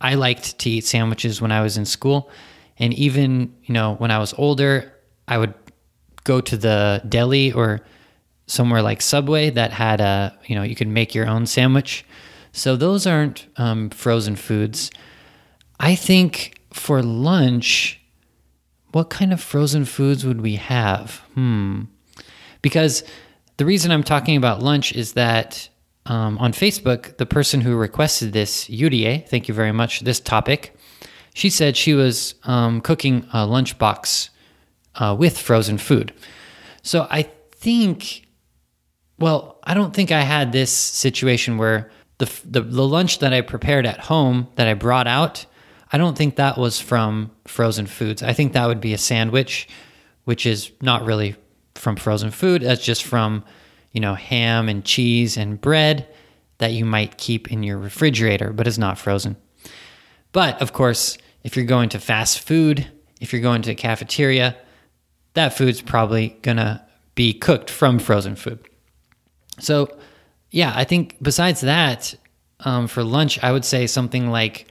I 0.00 0.14
liked 0.14 0.58
to 0.58 0.70
eat 0.70 0.84
sandwiches 0.84 1.40
when 1.40 1.52
I 1.52 1.62
was 1.62 1.76
in 1.76 1.84
school. 1.84 2.30
And 2.78 2.92
even, 2.94 3.54
you 3.64 3.72
know, 3.72 3.94
when 3.96 4.10
I 4.10 4.18
was 4.18 4.34
older, 4.34 4.92
I 5.28 5.38
would 5.38 5.54
go 6.24 6.40
to 6.40 6.56
the 6.56 7.02
deli 7.08 7.52
or 7.52 7.80
somewhere 8.46 8.82
like 8.82 9.00
Subway 9.00 9.50
that 9.50 9.72
had 9.72 10.00
a, 10.00 10.36
you 10.46 10.54
know, 10.54 10.62
you 10.62 10.74
could 10.74 10.88
make 10.88 11.14
your 11.14 11.28
own 11.28 11.46
sandwich. 11.46 12.04
So 12.52 12.76
those 12.76 13.06
aren't 13.06 13.46
um, 13.56 13.90
frozen 13.90 14.36
foods. 14.36 14.90
I 15.80 15.94
think 15.94 16.60
for 16.72 17.02
lunch, 17.02 18.00
what 18.92 19.10
kind 19.10 19.32
of 19.32 19.40
frozen 19.40 19.84
foods 19.84 20.24
would 20.24 20.40
we 20.40 20.56
have? 20.56 21.22
Hmm. 21.34 21.82
Because 22.62 23.04
the 23.56 23.64
reason 23.64 23.90
I'm 23.90 24.02
talking 24.02 24.36
about 24.36 24.62
lunch 24.62 24.92
is 24.92 25.12
that 25.12 25.68
um, 26.06 26.38
on 26.38 26.52
Facebook, 26.52 27.16
the 27.16 27.26
person 27.26 27.60
who 27.60 27.76
requested 27.76 28.32
this, 28.32 28.66
Yurie, 28.68 29.26
thank 29.28 29.48
you 29.48 29.54
very 29.54 29.72
much, 29.72 30.00
this 30.00 30.20
topic, 30.20 30.76
she 31.34 31.50
said 31.50 31.76
she 31.76 31.94
was 31.94 32.34
um, 32.44 32.80
cooking 32.80 33.26
a 33.32 33.38
lunchbox 33.38 34.28
uh, 34.96 35.16
with 35.18 35.38
frozen 35.38 35.78
food. 35.78 36.12
So 36.82 37.06
I 37.10 37.22
think, 37.56 38.26
well, 39.18 39.58
I 39.64 39.74
don't 39.74 39.94
think 39.94 40.12
I 40.12 40.20
had 40.20 40.52
this 40.52 40.70
situation 40.70 41.58
where 41.58 41.90
the, 42.18 42.30
the, 42.44 42.60
the 42.60 42.86
lunch 42.86 43.18
that 43.18 43.32
I 43.32 43.40
prepared 43.40 43.86
at 43.86 43.98
home 44.00 44.48
that 44.56 44.68
I 44.68 44.74
brought 44.74 45.06
out, 45.06 45.46
I 45.92 45.98
don't 45.98 46.16
think 46.16 46.36
that 46.36 46.58
was 46.58 46.80
from 46.80 47.30
frozen 47.46 47.86
foods. 47.86 48.22
I 48.22 48.32
think 48.32 48.52
that 48.52 48.66
would 48.66 48.80
be 48.80 48.92
a 48.92 48.98
sandwich, 48.98 49.66
which 50.24 50.46
is 50.46 50.70
not 50.80 51.04
really 51.04 51.36
from 51.74 51.96
frozen 51.96 52.30
food. 52.30 52.62
That's 52.62 52.84
just 52.84 53.02
from, 53.04 53.44
you 53.94 54.00
know, 54.00 54.14
ham 54.14 54.68
and 54.68 54.84
cheese 54.84 55.38
and 55.38 55.58
bread 55.58 56.06
that 56.58 56.72
you 56.72 56.84
might 56.84 57.16
keep 57.16 57.50
in 57.50 57.62
your 57.62 57.78
refrigerator, 57.78 58.52
but 58.52 58.66
is 58.66 58.78
not 58.78 58.98
frozen. 58.98 59.36
But 60.32 60.60
of 60.60 60.72
course, 60.72 61.16
if 61.44 61.56
you're 61.56 61.64
going 61.64 61.88
to 61.90 62.00
fast 62.00 62.40
food, 62.40 62.86
if 63.20 63.32
you're 63.32 63.40
going 63.40 63.62
to 63.62 63.70
a 63.70 63.74
cafeteria, 63.74 64.56
that 65.34 65.56
food's 65.56 65.80
probably 65.80 66.36
gonna 66.42 66.84
be 67.14 67.32
cooked 67.32 67.70
from 67.70 67.98
frozen 67.98 68.34
food. 68.34 68.58
So, 69.60 69.96
yeah, 70.50 70.72
I 70.74 70.84
think 70.84 71.16
besides 71.22 71.60
that, 71.60 72.14
um, 72.60 72.88
for 72.88 73.04
lunch, 73.04 73.42
I 73.42 73.52
would 73.52 73.64
say 73.64 73.86
something 73.86 74.30
like 74.30 74.66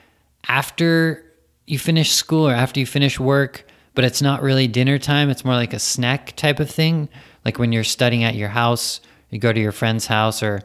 after 0.48 1.24
you 1.66 1.80
finish 1.80 2.12
school 2.12 2.48
or 2.48 2.54
after 2.54 2.80
you 2.80 2.86
finish 2.86 3.20
work, 3.20 3.66
but 3.96 4.04
it's 4.04 4.22
not 4.22 4.42
really 4.42 4.68
dinner 4.68 4.98
time. 4.98 5.30
It's 5.30 5.46
more 5.46 5.54
like 5.54 5.74
a 5.74 5.80
snack 5.80 6.36
type 6.36 6.60
of 6.60 6.70
thing. 6.70 7.08
Like 7.46 7.60
when 7.60 7.72
you're 7.72 7.84
studying 7.84 8.24
at 8.24 8.36
your 8.36 8.50
house, 8.50 9.00
you 9.34 9.40
go 9.40 9.52
to 9.52 9.60
your 9.60 9.72
friend's 9.72 10.06
house, 10.06 10.44
or 10.44 10.62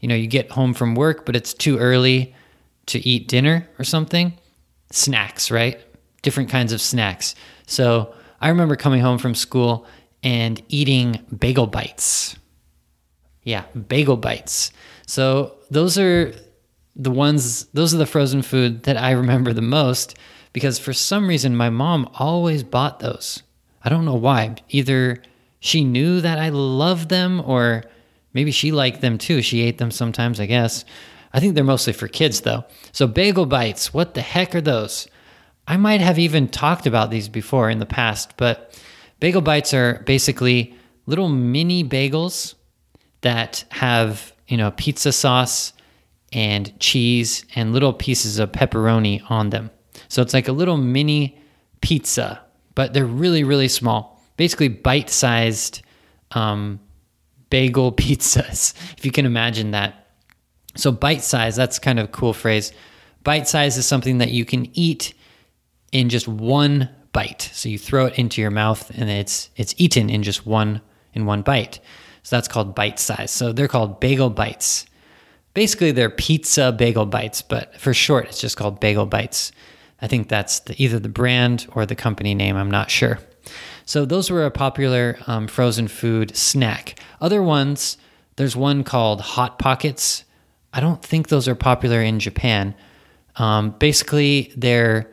you 0.00 0.08
know, 0.08 0.14
you 0.14 0.26
get 0.26 0.50
home 0.50 0.74
from 0.74 0.94
work, 0.94 1.26
but 1.26 1.36
it's 1.36 1.54
too 1.54 1.78
early 1.78 2.34
to 2.86 2.98
eat 3.06 3.28
dinner 3.28 3.68
or 3.78 3.84
something. 3.84 4.32
Snacks, 4.90 5.50
right? 5.50 5.80
Different 6.22 6.50
kinds 6.50 6.72
of 6.72 6.80
snacks. 6.80 7.34
So 7.66 8.14
I 8.40 8.48
remember 8.48 8.76
coming 8.76 9.00
home 9.00 9.18
from 9.18 9.34
school 9.34 9.86
and 10.22 10.62
eating 10.68 11.24
bagel 11.36 11.66
bites. 11.66 12.36
Yeah, 13.44 13.64
bagel 13.88 14.16
bites. 14.16 14.72
So 15.06 15.56
those 15.70 15.98
are 15.98 16.32
the 16.94 17.10
ones, 17.10 17.66
those 17.66 17.94
are 17.94 17.98
the 17.98 18.06
frozen 18.06 18.42
food 18.42 18.84
that 18.84 18.96
I 18.96 19.12
remember 19.12 19.52
the 19.52 19.62
most 19.62 20.16
because 20.52 20.78
for 20.78 20.92
some 20.92 21.28
reason 21.28 21.56
my 21.56 21.70
mom 21.70 22.08
always 22.14 22.62
bought 22.62 23.00
those. 23.00 23.42
I 23.84 23.88
don't 23.88 24.04
know 24.04 24.14
why. 24.14 24.56
Either 24.68 25.22
she 25.60 25.84
knew 25.84 26.20
that 26.20 26.38
I 26.38 26.50
loved 26.50 27.08
them 27.08 27.40
or 27.44 27.84
maybe 28.34 28.50
she 28.50 28.72
liked 28.72 29.00
them 29.00 29.18
too. 29.18 29.42
She 29.42 29.62
ate 29.62 29.78
them 29.78 29.90
sometimes, 29.90 30.40
I 30.40 30.46
guess. 30.46 30.84
I 31.32 31.40
think 31.40 31.54
they're 31.54 31.64
mostly 31.64 31.92
for 31.92 32.08
kids 32.08 32.42
though. 32.42 32.64
So 32.92 33.06
bagel 33.06 33.46
bites, 33.46 33.94
what 33.94 34.14
the 34.14 34.20
heck 34.20 34.54
are 34.54 34.60
those? 34.60 35.08
I 35.66 35.76
might 35.76 36.00
have 36.00 36.18
even 36.18 36.48
talked 36.48 36.86
about 36.86 37.10
these 37.10 37.28
before 37.28 37.70
in 37.70 37.78
the 37.78 37.86
past, 37.86 38.36
but 38.36 38.78
bagel 39.20 39.40
bites 39.40 39.72
are 39.72 40.02
basically 40.06 40.74
little 41.06 41.28
mini 41.28 41.84
bagels 41.84 42.54
that 43.22 43.64
have, 43.70 44.32
you 44.48 44.56
know, 44.56 44.72
pizza 44.72 45.12
sauce 45.12 45.72
and 46.32 46.78
cheese 46.80 47.44
and 47.54 47.72
little 47.72 47.92
pieces 47.92 48.38
of 48.38 48.52
pepperoni 48.52 49.22
on 49.30 49.50
them. 49.50 49.70
So 50.08 50.22
it's 50.22 50.34
like 50.34 50.48
a 50.48 50.52
little 50.52 50.76
mini 50.76 51.38
pizza, 51.80 52.42
but 52.74 52.92
they're 52.92 53.06
really, 53.06 53.44
really 53.44 53.68
small. 53.68 54.20
Basically, 54.36 54.68
bite 54.68 55.10
sized 55.10 55.82
um, 56.32 56.80
bagel 57.52 57.92
pizzas, 58.02 58.74
if 58.96 59.04
you 59.04 59.12
can 59.12 59.26
imagine 59.26 59.72
that. 59.72 60.08
So, 60.74 60.90
bite 60.90 61.22
size, 61.22 61.54
that's 61.54 61.78
kind 61.78 61.98
of 62.00 62.06
a 62.06 62.08
cool 62.08 62.32
phrase. 62.32 62.72
Bite 63.22 63.46
size 63.46 63.76
is 63.76 63.86
something 63.86 64.18
that 64.18 64.30
you 64.30 64.44
can 64.44 64.68
eat 64.72 65.12
in 65.92 66.08
just 66.08 66.26
one 66.26 66.88
bite. 67.12 67.50
So 67.52 67.68
you 67.68 67.78
throw 67.78 68.06
it 68.06 68.18
into 68.18 68.40
your 68.40 68.50
mouth 68.50 68.90
and 68.90 69.08
it's 69.08 69.50
it's 69.56 69.74
eaten 69.78 70.10
in 70.10 70.22
just 70.22 70.46
one 70.46 70.80
in 71.12 71.26
one 71.26 71.42
bite. 71.42 71.78
So 72.22 72.36
that's 72.36 72.48
called 72.48 72.74
bite 72.74 72.98
size. 72.98 73.30
So 73.30 73.52
they're 73.52 73.68
called 73.68 74.00
bagel 74.00 74.30
bites. 74.30 74.86
Basically 75.54 75.92
they're 75.92 76.10
pizza 76.10 76.72
bagel 76.72 77.06
bites, 77.06 77.42
but 77.42 77.78
for 77.78 77.92
short 77.92 78.26
it's 78.26 78.40
just 78.40 78.56
called 78.56 78.80
bagel 78.80 79.06
bites. 79.06 79.52
I 80.00 80.08
think 80.08 80.28
that's 80.28 80.60
the, 80.60 80.82
either 80.82 80.98
the 80.98 81.08
brand 81.08 81.68
or 81.74 81.86
the 81.86 81.94
company 81.94 82.34
name, 82.34 82.56
I'm 82.56 82.70
not 82.70 82.90
sure. 82.90 83.20
So 83.84 84.04
those 84.04 84.30
were 84.30 84.44
a 84.44 84.50
popular 84.50 85.18
um, 85.26 85.46
frozen 85.48 85.88
food 85.88 86.36
snack. 86.36 86.98
Other 87.20 87.42
ones, 87.42 87.96
there's 88.36 88.56
one 88.56 88.84
called 88.84 89.20
Hot 89.20 89.58
Pockets. 89.58 90.24
I 90.72 90.80
don't 90.80 91.02
think 91.02 91.28
those 91.28 91.48
are 91.48 91.54
popular 91.54 92.00
in 92.00 92.18
Japan. 92.18 92.74
Um, 93.36 93.70
basically, 93.78 94.52
they're 94.56 95.10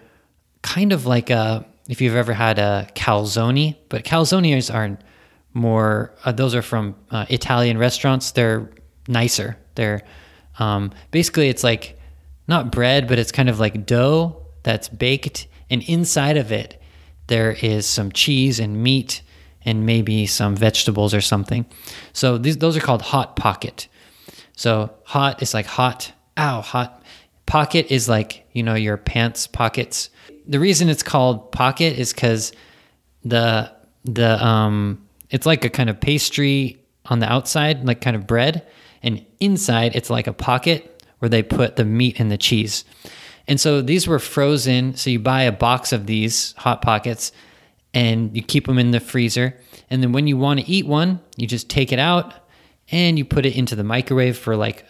kind 0.61 0.91
of 0.91 1.05
like 1.05 1.29
a 1.29 1.65
if 1.87 2.01
you've 2.01 2.15
ever 2.15 2.33
had 2.33 2.59
a 2.59 2.87
calzone, 2.95 3.75
but 3.89 4.03
calzones 4.03 4.73
are 4.73 4.97
more. 5.53 6.13
Uh, 6.23 6.31
those 6.31 6.53
are 6.53 6.61
from 6.61 6.95
uh, 7.09 7.25
Italian 7.29 7.77
restaurants. 7.77 8.31
They're 8.31 8.69
nicer. 9.07 9.57
They're 9.75 10.03
um, 10.59 10.91
basically 11.11 11.49
it's 11.49 11.63
like 11.63 11.99
not 12.47 12.71
bread, 12.71 13.07
but 13.07 13.19
it's 13.19 13.31
kind 13.31 13.49
of 13.49 13.59
like 13.59 13.85
dough 13.85 14.45
that's 14.63 14.87
baked, 14.89 15.47
and 15.69 15.81
inside 15.83 16.37
of 16.37 16.51
it 16.51 16.79
there 17.29 17.53
is 17.53 17.85
some 17.87 18.11
cheese 18.11 18.59
and 18.59 18.83
meat 18.83 19.21
and 19.63 19.85
maybe 19.85 20.25
some 20.25 20.55
vegetables 20.55 21.13
or 21.13 21.21
something. 21.21 21.65
So 22.13 22.37
these 22.37 22.57
those 22.57 22.75
are 22.75 22.81
called 22.81 23.01
hot 23.01 23.35
pocket. 23.35 23.87
So 24.55 24.93
hot 25.05 25.41
is 25.41 25.53
like 25.53 25.65
hot. 25.65 26.11
Ow, 26.37 26.61
hot. 26.61 27.01
Pocket 27.45 27.87
is 27.89 28.07
like 28.07 28.45
you 28.51 28.61
know 28.61 28.75
your 28.75 28.97
pants 28.97 29.47
pockets 29.47 30.09
the 30.49 30.59
reason 30.59 30.89
it's 30.89 31.03
called 31.03 31.51
pocket 31.51 31.97
is 31.97 32.11
because 32.11 32.51
the 33.23 33.71
the 34.03 34.43
um 34.43 35.05
it's 35.29 35.45
like 35.45 35.63
a 35.63 35.69
kind 35.69 35.89
of 35.89 36.01
pastry 36.01 36.83
on 37.05 37.19
the 37.19 37.31
outside, 37.31 37.85
like 37.85 38.01
kind 38.01 38.15
of 38.15 38.25
bread, 38.25 38.67
and 39.03 39.23
inside 39.39 39.95
it's 39.95 40.09
like 40.09 40.25
a 40.25 40.33
pocket 40.33 41.03
where 41.19 41.29
they 41.29 41.43
put 41.43 41.75
the 41.75 41.85
meat 41.85 42.19
and 42.19 42.31
the 42.31 42.37
cheese. 42.37 42.83
And 43.49 43.59
so 43.59 43.81
these 43.81 44.07
were 44.07 44.19
frozen. 44.19 44.95
So 44.95 45.09
you 45.09 45.19
buy 45.19 45.41
a 45.41 45.51
box 45.51 45.91
of 45.91 46.05
these 46.05 46.53
hot 46.53 46.83
pockets 46.83 47.31
and 47.95 48.35
you 48.35 48.43
keep 48.43 48.67
them 48.67 48.77
in 48.77 48.91
the 48.91 48.99
freezer. 48.99 49.59
And 49.89 50.03
then 50.03 50.11
when 50.11 50.27
you 50.27 50.37
want 50.37 50.59
to 50.59 50.69
eat 50.69 50.85
one, 50.85 51.19
you 51.35 51.47
just 51.47 51.67
take 51.67 51.91
it 51.91 51.97
out 51.97 52.31
and 52.91 53.17
you 53.17 53.25
put 53.25 53.47
it 53.47 53.57
into 53.57 53.75
the 53.75 53.83
microwave 53.83 54.37
for 54.37 54.55
like 54.55 54.85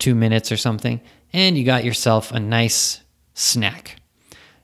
two 0.00 0.16
minutes 0.16 0.50
or 0.50 0.56
something. 0.56 1.00
And 1.32 1.56
you 1.56 1.64
got 1.64 1.84
yourself 1.84 2.32
a 2.32 2.40
nice 2.40 3.00
snack. 3.34 4.00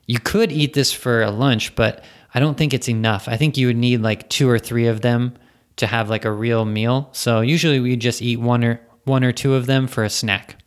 You 0.05 0.19
could 0.19 0.51
eat 0.51 0.73
this 0.73 0.91
for 0.91 1.23
a 1.23 1.31
lunch, 1.31 1.73
but 1.73 2.03
I 2.33 2.41
don't 2.41 2.57
think 2.57 2.73
it's 2.73 2.89
enough. 2.89 3.29
I 3.29 3.37
think 3.37 3.55
you 3.55 3.67
would 3.67 3.77
need 3.77 4.01
like 4.01 4.29
two 4.29 4.49
or 4.49 4.59
three 4.59 4.87
of 4.87 4.99
them 4.99 5.37
to 5.77 5.87
have 5.87 6.09
like 6.09 6.25
a 6.25 6.31
real 6.31 6.65
meal. 6.65 7.09
So 7.13 7.39
usually 7.39 7.79
we 7.79 7.95
just 7.95 8.21
eat 8.21 8.41
one 8.41 8.65
or 8.65 8.81
one 9.05 9.23
or 9.23 9.31
two 9.31 9.53
of 9.53 9.67
them 9.67 9.87
for 9.87 10.03
a 10.03 10.09
snack. 10.09 10.61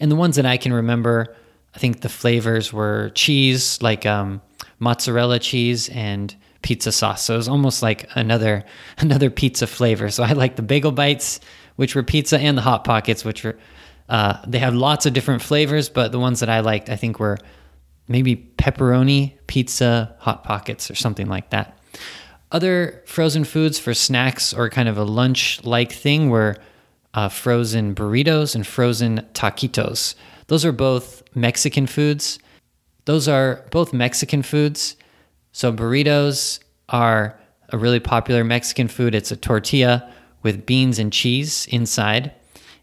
And 0.00 0.10
the 0.10 0.16
ones 0.16 0.36
that 0.36 0.46
I 0.46 0.56
can 0.56 0.72
remember, 0.72 1.36
I 1.78 1.80
think 1.80 2.00
the 2.00 2.08
flavors 2.08 2.72
were 2.72 3.12
cheese, 3.14 3.80
like 3.80 4.04
um, 4.04 4.42
mozzarella 4.80 5.38
cheese 5.38 5.88
and 5.90 6.34
pizza 6.60 6.90
sauce. 6.90 7.22
So 7.22 7.34
it 7.34 7.36
was 7.36 7.46
almost 7.46 7.84
like 7.84 8.10
another 8.16 8.64
another 8.98 9.30
pizza 9.30 9.68
flavor. 9.68 10.10
So 10.10 10.24
I 10.24 10.32
like 10.32 10.56
the 10.56 10.62
bagel 10.62 10.90
bites, 10.90 11.38
which 11.76 11.94
were 11.94 12.02
pizza, 12.02 12.36
and 12.36 12.58
the 12.58 12.62
hot 12.62 12.82
pockets, 12.82 13.24
which 13.24 13.44
were 13.44 13.56
uh, 14.08 14.42
they 14.44 14.58
had 14.58 14.74
lots 14.74 15.06
of 15.06 15.12
different 15.12 15.40
flavors, 15.40 15.88
but 15.88 16.10
the 16.10 16.18
ones 16.18 16.40
that 16.40 16.48
I 16.48 16.58
liked, 16.58 16.90
I 16.90 16.96
think, 16.96 17.20
were 17.20 17.38
maybe 18.08 18.34
pepperoni 18.56 19.34
pizza 19.46 20.16
hot 20.18 20.42
pockets 20.42 20.90
or 20.90 20.96
something 20.96 21.28
like 21.28 21.50
that. 21.50 21.78
Other 22.50 23.04
frozen 23.06 23.44
foods 23.44 23.78
for 23.78 23.94
snacks 23.94 24.52
or 24.52 24.68
kind 24.68 24.88
of 24.88 24.98
a 24.98 25.04
lunch 25.04 25.62
like 25.62 25.92
thing 25.92 26.28
were 26.28 26.56
uh, 27.14 27.28
frozen 27.28 27.94
burritos 27.94 28.56
and 28.56 28.66
frozen 28.66 29.24
taquitos. 29.32 30.16
Those 30.48 30.64
are 30.64 30.72
both 30.72 31.22
Mexican 31.34 31.86
foods. 31.86 32.38
Those 33.04 33.28
are 33.28 33.64
both 33.70 33.92
Mexican 33.92 34.42
foods. 34.42 34.96
So, 35.52 35.72
burritos 35.72 36.58
are 36.88 37.38
a 37.70 37.78
really 37.78 38.00
popular 38.00 38.44
Mexican 38.44 38.88
food. 38.88 39.14
It's 39.14 39.30
a 39.30 39.36
tortilla 39.36 40.10
with 40.42 40.66
beans 40.66 40.98
and 40.98 41.12
cheese 41.12 41.66
inside. 41.70 42.32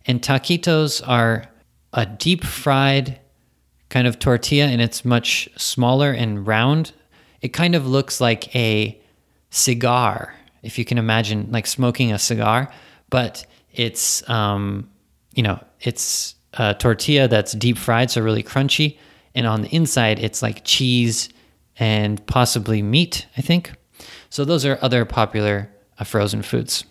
And 0.06 0.22
taquitos 0.22 1.02
are 1.08 1.46
a 1.94 2.06
deep 2.06 2.44
fried 2.44 3.20
kind 3.90 4.08
of 4.08 4.20
tortilla 4.20 4.66
and 4.66 4.82
it's 4.82 5.06
much 5.06 5.50
smaller 5.58 6.12
and 6.12 6.46
round. 6.46 6.92
It 7.42 7.50
kind 7.50 7.76
of 7.76 7.88
looks 7.88 8.20
like 8.20 8.56
a 8.56 9.00
cigar, 9.50 10.36
if 10.64 10.78
you 10.78 10.86
can 10.86 10.98
imagine 10.98 11.48
like 11.52 11.66
smoking 11.66 12.12
a 12.12 12.20
cigar, 12.20 12.72
but 13.10 13.46
it's, 13.72 14.28
um, 14.30 14.90
you 15.34 15.44
know, 15.44 15.64
it's 15.82 16.36
a 16.58 16.74
tortilla 16.74 17.28
that's 17.28 17.54
deep 17.54 17.78
fried, 17.78 18.12
so 18.12 18.22
really 18.22 18.44
crunchy. 18.44 18.98
And 19.34 19.46
on 19.46 19.62
the 19.62 19.76
inside, 19.76 20.20
it's 20.20 20.42
like 20.42 20.64
cheese 20.64 21.30
and 21.78 22.26
possibly 22.26 22.82
meat, 22.82 23.28
I 23.38 23.42
think. 23.42 23.74
So 24.30 24.46
those 24.46 24.66
are 24.66 24.80
other 24.82 25.06
popular 25.06 25.70
uh, 26.00 26.04
frozen 26.04 26.42
foods. 26.42 26.86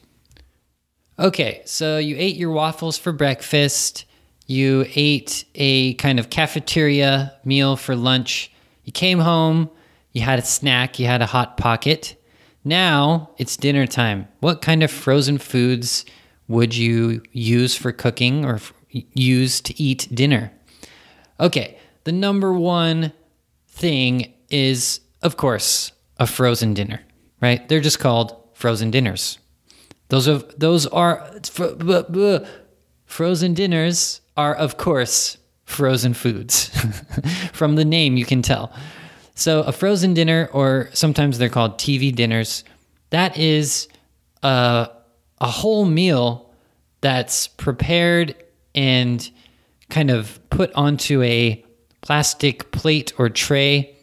Okay, 1.18 1.62
so 1.64 1.98
you 1.98 2.16
ate 2.18 2.36
your 2.36 2.50
waffles 2.50 2.98
for 2.98 3.12
breakfast. 3.12 4.04
You 4.46 4.84
ate 4.94 5.44
a 5.54 5.94
kind 5.94 6.18
of 6.18 6.28
cafeteria 6.28 7.34
meal 7.44 7.76
for 7.76 7.96
lunch. 7.96 8.50
You 8.84 8.92
came 8.92 9.20
home, 9.20 9.70
you 10.12 10.22
had 10.22 10.38
a 10.38 10.44
snack, 10.44 10.98
you 10.98 11.06
had 11.06 11.22
a 11.22 11.26
hot 11.26 11.56
pocket. 11.56 12.16
Now 12.64 13.30
it's 13.38 13.56
dinner 13.56 13.86
time. 13.86 14.28
What 14.40 14.60
kind 14.60 14.82
of 14.82 14.90
frozen 14.90 15.38
foods 15.38 16.04
would 16.48 16.76
you 16.76 17.22
use 17.32 17.76
for 17.76 17.92
cooking 17.92 18.44
or 18.44 18.58
use 19.14 19.60
to 19.62 19.82
eat 19.82 20.08
dinner? 20.12 20.52
Okay, 21.40 21.78
the 22.04 22.12
number 22.12 22.52
one 22.52 23.12
thing 23.68 24.32
is, 24.50 25.00
of 25.22 25.36
course, 25.36 25.92
a 26.18 26.26
frozen 26.26 26.74
dinner, 26.74 27.00
right? 27.40 27.68
They're 27.68 27.80
just 27.80 27.98
called 27.98 28.36
frozen 28.52 28.90
dinners. 28.90 29.38
Those 30.08 30.26
of 30.26 30.58
those 30.58 30.86
are 30.86 31.28
frozen 33.06 33.54
dinners 33.54 34.20
are 34.36 34.54
of 34.54 34.76
course 34.76 35.38
frozen 35.64 36.14
foods. 36.14 36.68
From 37.52 37.74
the 37.74 37.84
name 37.84 38.16
you 38.16 38.24
can 38.24 38.42
tell. 38.42 38.72
So 39.34 39.62
a 39.62 39.72
frozen 39.72 40.14
dinner 40.14 40.48
or 40.52 40.90
sometimes 40.92 41.38
they're 41.38 41.48
called 41.48 41.78
TV 41.78 42.14
dinners, 42.14 42.64
that 43.10 43.36
is 43.36 43.88
a, 44.42 44.90
a 45.40 45.46
whole 45.46 45.84
meal 45.84 46.52
that's 47.00 47.48
prepared 47.48 48.36
and 48.74 49.30
kind 49.90 50.10
of 50.10 50.38
put 50.50 50.72
onto 50.74 51.22
a 51.22 51.64
plastic 52.00 52.70
plate 52.70 53.12
or 53.18 53.28
tray 53.28 53.96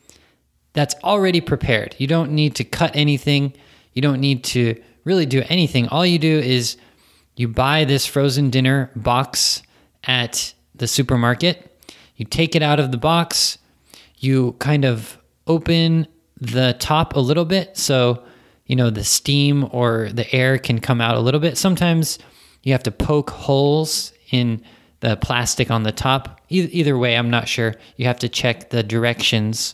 that's 0.73 0.95
already 1.03 1.41
prepared. 1.41 1.95
You 1.97 2.07
don't 2.07 2.31
need 2.31 2.55
to 2.55 2.63
cut 2.63 2.95
anything. 2.95 3.53
You 3.93 4.01
don't 4.01 4.19
need 4.19 4.43
to 4.45 4.81
really 5.03 5.25
do 5.25 5.43
anything. 5.49 5.87
All 5.89 6.05
you 6.05 6.19
do 6.19 6.39
is 6.39 6.77
you 7.35 7.47
buy 7.47 7.85
this 7.85 8.05
frozen 8.05 8.49
dinner 8.49 8.91
box 8.95 9.63
at 10.03 10.53
the 10.75 10.87
supermarket. 10.87 11.67
You 12.15 12.25
take 12.25 12.55
it 12.55 12.63
out 12.63 12.79
of 12.79 12.91
the 12.91 12.97
box. 12.97 13.57
You 14.17 14.53
kind 14.59 14.85
of 14.85 15.17
open 15.47 16.07
the 16.39 16.75
top 16.79 17.15
a 17.15 17.19
little 17.19 17.45
bit 17.45 17.77
so 17.77 18.23
you 18.65 18.75
know 18.75 18.89
the 18.89 19.03
steam 19.03 19.67
or 19.71 20.09
the 20.11 20.31
air 20.33 20.57
can 20.57 20.79
come 20.79 21.01
out 21.01 21.15
a 21.15 21.19
little 21.19 21.39
bit. 21.39 21.57
Sometimes 21.57 22.17
you 22.63 22.71
have 22.71 22.83
to 22.83 22.91
poke 22.91 23.31
holes 23.31 24.13
in 24.31 24.63
the 25.01 25.17
plastic 25.17 25.69
on 25.69 25.83
the 25.83 25.91
top. 25.91 26.41
Either 26.50 26.97
way, 26.97 27.15
I'm 27.17 27.29
not 27.29 27.47
sure. 27.47 27.75
You 27.97 28.05
have 28.05 28.19
to 28.19 28.29
check 28.29 28.69
the 28.69 28.83
directions 28.83 29.73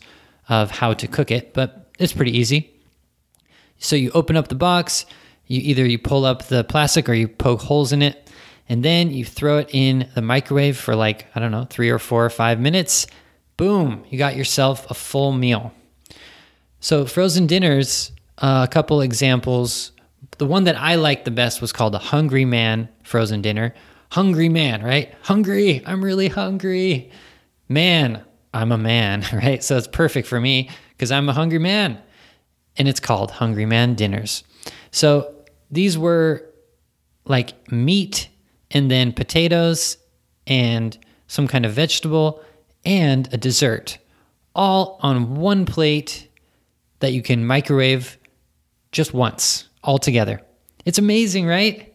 of 0.49 0.71
how 0.71 0.93
to 0.93 1.07
cook 1.07 1.31
it, 1.31 1.53
but 1.53 1.89
it's 1.99 2.13
pretty 2.13 2.37
easy. 2.37 2.73
So 3.77 3.95
you 3.95 4.11
open 4.11 4.35
up 4.35 4.47
the 4.47 4.55
box, 4.55 5.05
you 5.45 5.61
either 5.61 5.85
you 5.85 5.99
pull 5.99 6.25
up 6.25 6.47
the 6.47 6.63
plastic 6.63 7.07
or 7.07 7.13
you 7.13 7.27
poke 7.27 7.61
holes 7.61 7.91
in 7.91 8.01
it, 8.01 8.29
and 8.69 8.83
then 8.83 9.11
you 9.11 9.23
throw 9.23 9.59
it 9.59 9.69
in 9.71 10.09
the 10.15 10.21
microwave 10.21 10.77
for 10.77 10.95
like, 10.95 11.27
I 11.35 11.39
don't 11.39 11.51
know, 11.51 11.67
3 11.69 11.89
or 11.89 11.99
4 11.99 12.25
or 12.25 12.29
5 12.29 12.59
minutes. 12.59 13.07
Boom, 13.55 14.03
you 14.09 14.17
got 14.17 14.35
yourself 14.35 14.89
a 14.89 14.93
full 14.93 15.31
meal. 15.31 15.73
So 16.79 17.05
frozen 17.05 17.47
dinners, 17.47 18.11
uh, 18.37 18.65
a 18.69 18.71
couple 18.71 19.01
examples. 19.01 19.91
The 20.37 20.45
one 20.45 20.65
that 20.65 20.75
I 20.75 20.95
liked 20.95 21.25
the 21.25 21.31
best 21.31 21.61
was 21.61 21.71
called 21.71 21.95
a 21.95 21.99
Hungry 21.99 22.45
Man 22.45 22.89
frozen 23.03 23.41
dinner. 23.41 23.73
Hungry 24.11 24.49
man, 24.49 24.83
right? 24.83 25.13
Hungry, 25.23 25.83
I'm 25.85 26.03
really 26.03 26.27
hungry. 26.27 27.11
Man, 27.67 28.23
I'm 28.53 28.71
a 28.71 28.77
man, 28.77 29.25
right? 29.33 29.63
So 29.63 29.77
it's 29.77 29.87
perfect 29.87 30.27
for 30.27 30.39
me 30.39 30.69
because 30.91 31.11
I'm 31.11 31.29
a 31.29 31.33
hungry 31.33 31.59
man. 31.59 31.99
And 32.77 32.87
it's 32.87 32.99
called 32.99 33.31
Hungry 33.31 33.65
Man 33.65 33.95
Dinners. 33.95 34.43
So 34.91 35.33
these 35.71 35.97
were 35.97 36.43
like 37.25 37.71
meat 37.71 38.29
and 38.71 38.89
then 38.89 39.13
potatoes 39.13 39.97
and 40.45 40.97
some 41.27 41.47
kind 41.47 41.65
of 41.65 41.73
vegetable 41.73 42.41
and 42.85 43.31
a 43.33 43.37
dessert, 43.37 43.97
all 44.55 44.99
on 45.01 45.35
one 45.35 45.65
plate 45.65 46.29
that 46.99 47.13
you 47.13 47.21
can 47.21 47.45
microwave 47.45 48.17
just 48.91 49.13
once, 49.13 49.67
all 49.83 49.97
together. 49.97 50.41
It's 50.85 50.97
amazing, 50.97 51.45
right? 51.45 51.93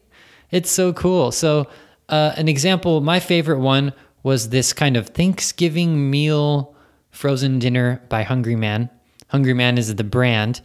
It's 0.50 0.70
so 0.70 0.92
cool. 0.92 1.32
So, 1.32 1.66
uh, 2.08 2.32
an 2.36 2.48
example, 2.48 3.00
my 3.00 3.20
favorite 3.20 3.60
one 3.60 3.92
was 4.22 4.48
this 4.48 4.72
kind 4.72 4.96
of 4.96 5.08
Thanksgiving 5.08 6.10
meal 6.10 6.74
frozen 7.10 7.58
dinner 7.58 8.02
by 8.08 8.22
Hungry 8.22 8.56
Man. 8.56 8.90
Hungry 9.28 9.54
Man 9.54 9.78
is 9.78 9.94
the 9.94 10.04
brand. 10.04 10.60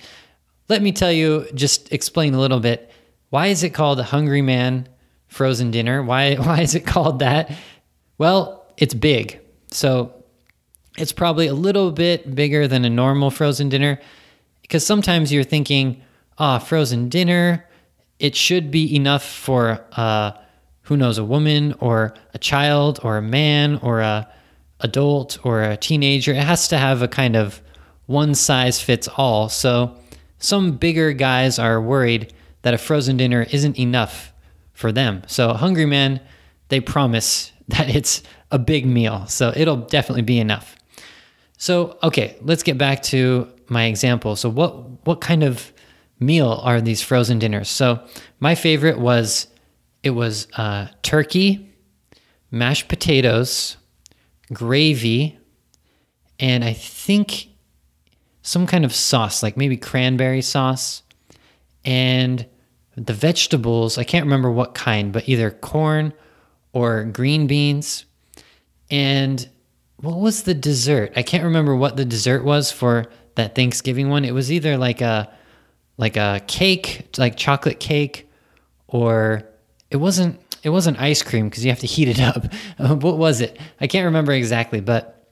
Let 0.69 0.81
me 0.81 0.91
tell 0.91 1.11
you, 1.11 1.47
just 1.53 1.91
explain 1.93 2.33
a 2.33 2.39
little 2.39 2.59
bit. 2.59 2.91
Why 3.29 3.47
is 3.47 3.63
it 3.63 3.71
called 3.71 4.01
Hungry 4.01 4.41
Man 4.41 4.87
frozen 5.27 5.71
dinner? 5.71 6.03
Why, 6.03 6.35
why 6.35 6.61
is 6.61 6.75
it 6.75 6.85
called 6.85 7.19
that? 7.19 7.51
Well, 8.17 8.65
it's 8.77 8.93
big. 8.93 9.39
So 9.71 10.13
it's 10.97 11.11
probably 11.11 11.47
a 11.47 11.53
little 11.53 11.91
bit 11.91 12.33
bigger 12.33 12.67
than 12.67 12.85
a 12.85 12.89
normal 12.89 13.29
frozen 13.31 13.69
dinner 13.69 13.99
because 14.61 14.85
sometimes 14.85 15.31
you're 15.31 15.43
thinking, 15.43 16.01
ah, 16.37 16.57
oh, 16.57 16.59
frozen 16.59 17.09
dinner, 17.09 17.65
it 18.19 18.35
should 18.35 18.71
be 18.71 18.95
enough 18.95 19.23
for, 19.23 19.85
uh, 19.93 20.31
who 20.87 20.95
knows, 20.95 21.17
a 21.17 21.23
woman 21.23 21.75
or 21.79 22.13
a 22.33 22.37
child 22.37 22.99
or 23.03 23.17
a 23.17 23.21
man 23.21 23.77
or 23.81 23.99
a 23.99 24.27
adult 24.79 25.37
or 25.43 25.61
a 25.61 25.75
teenager. 25.75 26.31
It 26.31 26.43
has 26.43 26.69
to 26.69 26.77
have 26.77 27.01
a 27.01 27.09
kind 27.09 27.35
of 27.35 27.61
one 28.05 28.33
size 28.33 28.79
fits 28.79 29.09
all. 29.09 29.49
So 29.49 29.97
some 30.37 30.77
bigger 30.77 31.11
guys 31.11 31.59
are 31.59 31.81
worried 31.81 32.33
that 32.61 32.73
a 32.73 32.77
frozen 32.77 33.17
dinner 33.17 33.45
isn't 33.51 33.77
enough 33.77 34.31
for 34.71 34.93
them. 34.93 35.23
So 35.27 35.53
Hungry 35.53 35.85
Man, 35.85 36.21
they 36.69 36.79
promise 36.79 37.51
that 37.67 37.93
it's 37.93 38.23
a 38.49 38.57
big 38.57 38.85
meal. 38.85 39.27
So 39.27 39.51
it'll 39.55 39.77
definitely 39.77 40.21
be 40.21 40.39
enough. 40.39 40.77
So 41.57 41.97
okay, 42.01 42.37
let's 42.41 42.63
get 42.63 42.77
back 42.77 43.03
to 43.03 43.51
my 43.67 43.85
example. 43.85 44.37
So 44.37 44.47
what 44.47 45.05
what 45.05 45.19
kind 45.19 45.43
of 45.43 45.73
meal 46.19 46.61
are 46.63 46.79
these 46.79 47.01
frozen 47.01 47.39
dinners? 47.39 47.67
So 47.67 47.99
my 48.39 48.55
favorite 48.55 48.99
was 48.99 49.47
it 50.03 50.11
was 50.11 50.47
uh, 50.55 50.87
turkey, 51.01 51.73
mashed 52.51 52.87
potatoes, 52.87 53.77
gravy, 54.53 55.37
and 56.39 56.63
I 56.63 56.73
think 56.73 57.49
some 58.41 58.67
kind 58.67 58.85
of 58.85 58.93
sauce, 58.93 59.43
like 59.43 59.57
maybe 59.57 59.77
cranberry 59.77 60.41
sauce, 60.41 61.03
and 61.83 62.45
the 62.95 63.13
vegetables. 63.13 63.97
I 63.97 64.03
can't 64.03 64.25
remember 64.25 64.51
what 64.51 64.73
kind, 64.73 65.11
but 65.11 65.27
either 65.27 65.51
corn 65.51 66.13
or 66.73 67.03
green 67.03 67.47
beans. 67.47 68.05
And 68.89 69.47
what 69.97 70.19
was 70.19 70.43
the 70.43 70.53
dessert? 70.53 71.13
I 71.15 71.23
can't 71.23 71.43
remember 71.43 71.75
what 71.75 71.97
the 71.97 72.05
dessert 72.05 72.43
was 72.43 72.71
for 72.71 73.05
that 73.35 73.55
Thanksgiving 73.55 74.09
one. 74.09 74.25
It 74.25 74.33
was 74.33 74.51
either 74.51 74.77
like 74.77 75.01
a 75.01 75.31
like 75.97 76.15
a 76.15 76.41
cake, 76.47 77.17
like 77.17 77.35
chocolate 77.35 77.79
cake, 77.79 78.29
or 78.87 79.46
it 79.89 79.97
wasn't 79.97 80.39
it 80.63 80.69
wasn't 80.69 80.99
ice 80.99 81.21
cream 81.21 81.49
because 81.49 81.63
you 81.63 81.71
have 81.71 81.79
to 81.79 81.87
heat 81.87 82.07
it 82.07 82.19
up. 82.19 82.45
Uh, 82.79 82.95
what 82.95 83.17
was 83.17 83.41
it? 83.41 83.57
I 83.81 83.87
can't 83.87 84.05
remember 84.05 84.31
exactly, 84.31 84.81
but 84.81 85.27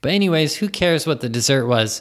but 0.00 0.12
anyways, 0.12 0.56
who 0.56 0.68
cares 0.68 1.06
what 1.06 1.20
the 1.20 1.28
dessert 1.28 1.66
was? 1.66 2.00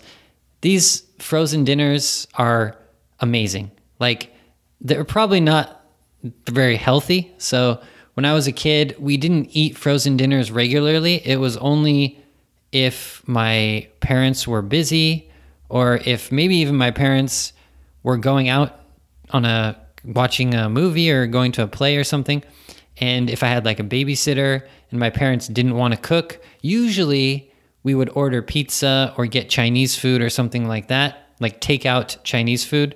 These 0.61 1.03
frozen 1.19 1.63
dinners 1.63 2.27
are 2.35 2.77
amazing. 3.19 3.71
Like 3.99 4.33
they're 4.79 5.03
probably 5.03 5.41
not 5.41 5.81
very 6.47 6.77
healthy. 6.77 7.33
So 7.37 7.81
when 8.13 8.25
I 8.25 8.33
was 8.33 8.47
a 8.47 8.51
kid, 8.51 8.95
we 8.99 9.17
didn't 9.17 9.49
eat 9.51 9.77
frozen 9.77 10.17
dinners 10.17 10.51
regularly. 10.51 11.15
It 11.27 11.39
was 11.39 11.57
only 11.57 12.23
if 12.71 13.25
my 13.27 13.87
parents 13.99 14.47
were 14.47 14.61
busy 14.61 15.29
or 15.69 15.99
if 16.05 16.31
maybe 16.31 16.55
even 16.57 16.75
my 16.75 16.91
parents 16.91 17.53
were 18.03 18.17
going 18.17 18.47
out 18.49 18.79
on 19.31 19.45
a 19.45 19.79
watching 20.05 20.53
a 20.53 20.69
movie 20.69 21.11
or 21.11 21.27
going 21.27 21.51
to 21.53 21.63
a 21.63 21.67
play 21.67 21.97
or 21.97 22.03
something. 22.03 22.43
And 22.97 23.29
if 23.29 23.43
I 23.43 23.47
had 23.47 23.65
like 23.65 23.79
a 23.79 23.83
babysitter 23.83 24.65
and 24.91 24.99
my 24.99 25.09
parents 25.09 25.47
didn't 25.47 25.75
want 25.75 25.93
to 25.93 25.99
cook, 25.99 26.41
usually 26.61 27.51
we 27.83 27.93
would 27.95 28.09
order 28.09 28.41
pizza 28.41 29.13
or 29.17 29.25
get 29.25 29.49
Chinese 29.49 29.97
food 29.97 30.21
or 30.21 30.29
something 30.29 30.67
like 30.67 30.87
that, 30.87 31.29
like 31.39 31.61
take 31.61 31.85
out 31.85 32.17
Chinese 32.23 32.65
food. 32.65 32.95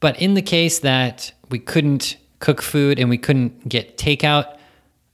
But 0.00 0.20
in 0.20 0.34
the 0.34 0.42
case 0.42 0.80
that 0.80 1.32
we 1.50 1.58
couldn't 1.58 2.16
cook 2.38 2.62
food 2.62 2.98
and 2.98 3.08
we 3.08 3.18
couldn't 3.18 3.68
get 3.68 3.96
takeout, 3.96 4.56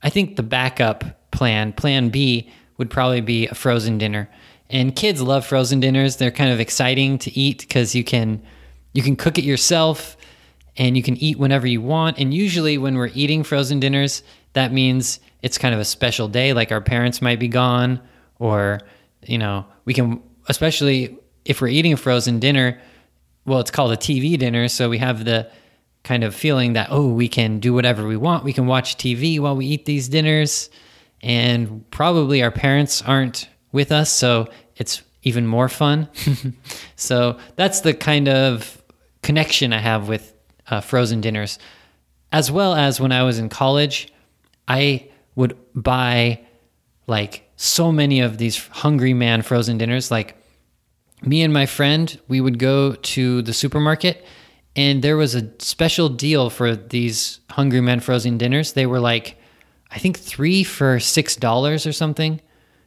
I 0.01 0.09
think 0.09 0.35
the 0.35 0.43
backup 0.43 1.31
plan, 1.31 1.73
plan 1.73 2.09
B, 2.09 2.49
would 2.77 2.89
probably 2.89 3.21
be 3.21 3.47
a 3.47 3.55
frozen 3.55 3.97
dinner. 3.97 4.29
And 4.69 4.95
kids 4.95 5.21
love 5.21 5.45
frozen 5.45 5.79
dinners. 5.79 6.17
They're 6.17 6.31
kind 6.31 6.51
of 6.51 6.59
exciting 6.59 7.17
to 7.19 7.37
eat 7.37 7.59
because 7.59 7.93
you 7.93 8.03
can 8.03 8.41
you 8.93 9.01
can 9.01 9.15
cook 9.15 9.37
it 9.37 9.43
yourself 9.43 10.17
and 10.77 10.97
you 10.97 11.03
can 11.03 11.15
eat 11.17 11.37
whenever 11.37 11.67
you 11.67 11.81
want. 11.81 12.19
And 12.19 12.33
usually 12.33 12.77
when 12.77 12.95
we're 12.95 13.11
eating 13.13 13.43
frozen 13.43 13.79
dinners, 13.79 14.23
that 14.53 14.71
means 14.71 15.19
it's 15.41 15.57
kind 15.57 15.73
of 15.73 15.79
a 15.79 15.85
special 15.85 16.27
day 16.27 16.53
like 16.53 16.71
our 16.71 16.81
parents 16.81 17.21
might 17.21 17.39
be 17.39 17.47
gone 17.47 17.99
or 18.39 18.79
you 19.25 19.37
know, 19.37 19.65
we 19.85 19.93
can 19.93 20.21
especially 20.47 21.17
if 21.45 21.61
we're 21.61 21.67
eating 21.67 21.93
a 21.93 21.97
frozen 21.97 22.39
dinner, 22.39 22.79
well, 23.45 23.59
it's 23.59 23.71
called 23.71 23.91
a 23.91 23.97
TV 23.97 24.37
dinner. 24.37 24.67
So 24.67 24.89
we 24.89 24.97
have 24.99 25.25
the 25.25 25.49
kind 26.03 26.23
of 26.23 26.35
feeling 26.35 26.73
that, 26.73 26.87
oh, 26.89 27.07
we 27.07 27.27
can 27.27 27.59
do 27.59 27.73
whatever 27.73 28.07
we 28.07 28.17
want. 28.17 28.43
We 28.43 28.53
can 28.53 28.65
watch 28.65 28.97
TV 28.97 29.39
while 29.39 29.55
we 29.55 29.65
eat 29.65 29.85
these 29.85 30.07
dinners. 30.07 30.69
And 31.21 31.89
probably 31.91 32.43
our 32.43 32.51
parents 32.51 33.01
aren't 33.01 33.47
with 33.71 33.91
us. 33.91 34.09
So 34.09 34.47
it's 34.75 35.01
even 35.23 35.47
more 35.47 35.69
fun. 35.69 36.09
so 36.95 37.37
that's 37.55 37.81
the 37.81 37.93
kind 37.93 38.27
of 38.27 38.81
connection 39.21 39.71
I 39.71 39.79
have 39.79 40.07
with 40.07 40.32
uh, 40.73 40.81
frozen 40.81 41.21
dinners. 41.21 41.59
As 42.31 42.51
well 42.51 42.73
as 42.73 42.99
when 42.99 43.11
I 43.11 43.23
was 43.23 43.37
in 43.37 43.49
college, 43.49 44.11
I 44.67 45.09
would 45.35 45.55
buy 45.75 46.41
like 47.05 47.49
so 47.55 47.91
many 47.91 48.21
of 48.21 48.37
these 48.37 48.67
Hungry 48.67 49.13
Man 49.13 49.41
frozen 49.41 49.77
dinners. 49.77 50.09
Like 50.09 50.35
me 51.21 51.43
and 51.43 51.53
my 51.53 51.65
friend, 51.65 52.19
we 52.27 52.41
would 52.41 52.57
go 52.57 52.95
to 52.95 53.41
the 53.43 53.53
supermarket 53.53 54.25
and 54.75 55.03
there 55.03 55.17
was 55.17 55.35
a 55.35 55.49
special 55.59 56.09
deal 56.09 56.49
for 56.49 56.75
these 56.75 57.39
Hungry 57.51 57.81
Man 57.81 57.99
frozen 57.99 58.37
dinners. 58.37 58.73
They 58.73 58.87
were 58.87 58.99
like, 58.99 59.37
I 59.91 59.99
think 59.99 60.17
three 60.17 60.63
for 60.63 60.97
$6 60.97 61.87
or 61.87 61.91
something. 61.91 62.41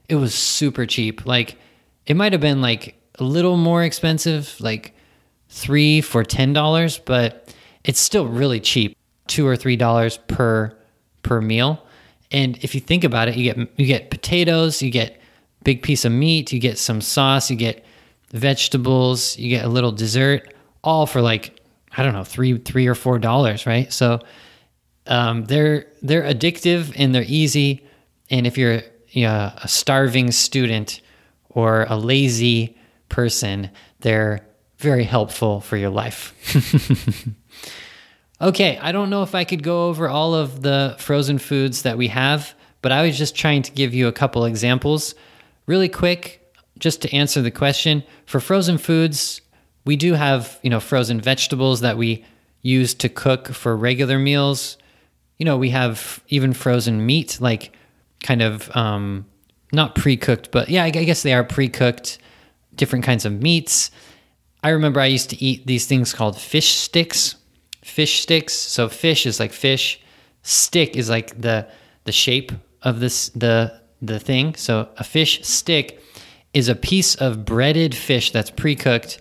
It 0.09 0.17
was 0.17 0.35
super 0.35 0.87
cheap. 0.87 1.25
Like, 1.25 1.57
it 2.05 2.17
might 2.17 2.33
have 2.33 2.41
been 2.41 2.61
like 2.61 3.01
a 3.21 3.25
little 3.25 3.57
more 3.57 3.85
expensive, 3.85 4.57
like 4.61 4.95
three 5.49 6.01
for 6.01 6.25
$10, 6.25 7.01
but 7.05 7.55
it's 7.87 8.01
still 8.01 8.27
really 8.27 8.61
cheap. 8.61 8.97
Two 9.27 9.47
or 9.47 9.57
three 9.57 9.77
dollars 9.77 10.19
per 10.29 10.77
per 11.23 11.41
meal. 11.41 11.83
And 12.31 12.59
if 12.63 12.75
you 12.75 12.81
think 12.81 13.05
about 13.05 13.29
it, 13.29 13.37
you 13.37 13.53
get 13.53 13.71
you 13.79 13.87
get 13.87 14.11
potatoes, 14.11 14.83
you 14.83 14.91
get 14.91 15.21
big 15.65 15.83
piece 15.83 16.05
of 16.05 16.13
meat, 16.13 16.53
you 16.53 16.61
get 16.61 16.79
some 16.79 17.01
sauce, 17.01 17.51
you 17.51 17.57
get 17.57 17.85
vegetables, 18.33 19.37
you 19.39 19.51
get 19.51 19.65
a 19.65 19.69
little 19.69 19.93
dessert, 19.93 20.55
all 20.85 21.07
for 21.07 21.21
like 21.21 21.61
I 21.97 22.03
don't 22.03 22.13
know 22.13 22.25
three 22.25 22.59
three 22.59 22.87
or 22.87 22.95
four 22.95 23.19
dollars, 23.19 23.67
right? 23.67 23.93
So 23.93 24.21
um, 25.07 25.45
they're 25.47 25.87
they're 26.03 26.23
addictive 26.23 26.93
and 26.97 27.15
they're 27.15 27.25
easy. 27.27 27.85
And 28.31 28.47
if 28.47 28.59
you're 28.59 28.83
you 29.17 29.23
know, 29.23 29.51
a 29.63 29.67
starving 29.67 30.31
student 30.31 31.01
or 31.49 31.87
a 31.89 31.97
lazy 31.97 32.77
person, 33.09 33.71
they're 34.01 34.47
very 34.77 35.05
helpful 35.05 35.61
for 35.61 35.77
your 35.79 35.91
life. 35.91 36.35
Okay, 38.41 38.79
I 38.79 38.93
don't 38.93 39.09
know 39.09 39.23
if 39.23 39.35
I 39.35 39.45
could 39.45 39.63
go 39.63 39.89
over 39.89 40.09
all 40.09 40.35
of 40.35 40.61
the 40.61 40.95
frozen 40.99 41.39
foods 41.39 41.83
that 41.83 41.97
we 41.97 42.09
have, 42.09 42.55
but 42.83 42.93
I 42.93 43.03
was 43.03 43.17
just 43.17 43.35
trying 43.35 43.63
to 43.63 43.73
give 43.73 43.95
you 43.95 44.09
a 44.09 44.13
couple 44.13 44.45
examples. 44.45 45.15
Really 45.67 45.89
quick, 45.89 46.55
just 46.79 47.01
to 47.03 47.13
answer 47.15 47.41
the 47.41 47.51
question, 47.51 48.05
for 48.27 48.39
frozen 48.39 48.77
foods, 48.77 49.41
we 49.87 49.97
do 49.97 50.13
have, 50.13 50.59
you 50.63 50.69
know, 50.69 50.81
frozen 50.81 51.19
vegetables 51.19 51.81
that 51.81 51.97
we 51.97 52.25
use 52.61 52.93
to 52.95 53.09
cook 53.09 53.49
for 53.49 53.75
regular 53.75 54.19
meals. 54.19 54.77
You 55.39 55.47
know, 55.47 55.57
we 55.57 55.71
have 55.71 56.23
even 56.29 56.53
frozen 56.53 57.07
meat, 57.07 57.39
like 57.41 57.75
kind 58.23 58.43
of 58.43 58.75
um, 58.77 59.25
not 59.73 59.95
pre 59.95 60.19
cooked, 60.19 60.51
but 60.51 60.69
yeah, 60.69 60.85
I 60.85 60.91
guess 60.91 61.23
they 61.23 61.33
are 61.33 61.45
pre 61.45 61.71
cooked, 61.71 62.19
different 62.75 63.05
kinds 63.05 63.25
of 63.25 63.33
meats. 63.33 63.91
I 64.63 64.71
remember 64.71 65.01
I 65.01 65.07
used 65.07 65.31
to 65.31 65.43
eat 65.43 65.67
these 65.67 65.87
things 65.87 66.13
called 66.13 66.39
fish 66.39 66.75
sticks 66.75 67.37
fish 67.87 68.23
sticks. 68.23 68.53
So 68.53 68.89
fish 68.89 69.27
is 69.27 69.39
like 69.41 69.53
fish, 69.53 70.01
stick 70.43 70.97
is 70.97 71.09
like 71.09 71.41
the 71.41 71.69
the 72.05 72.13
shape 72.13 72.53
of 72.83 73.01
this 73.01 73.31
the 73.31 73.81
the 74.03 74.19
thing. 74.19 74.55
So 74.55 74.89
a 74.97 75.05
fish 75.05 75.43
stick 75.45 76.03
is 76.53 76.69
a 76.69 76.75
piece 76.75 77.15
of 77.15 77.45
breaded 77.45 77.95
fish 77.95 78.33
that's 78.33 78.51
pre-cooked 78.51 79.19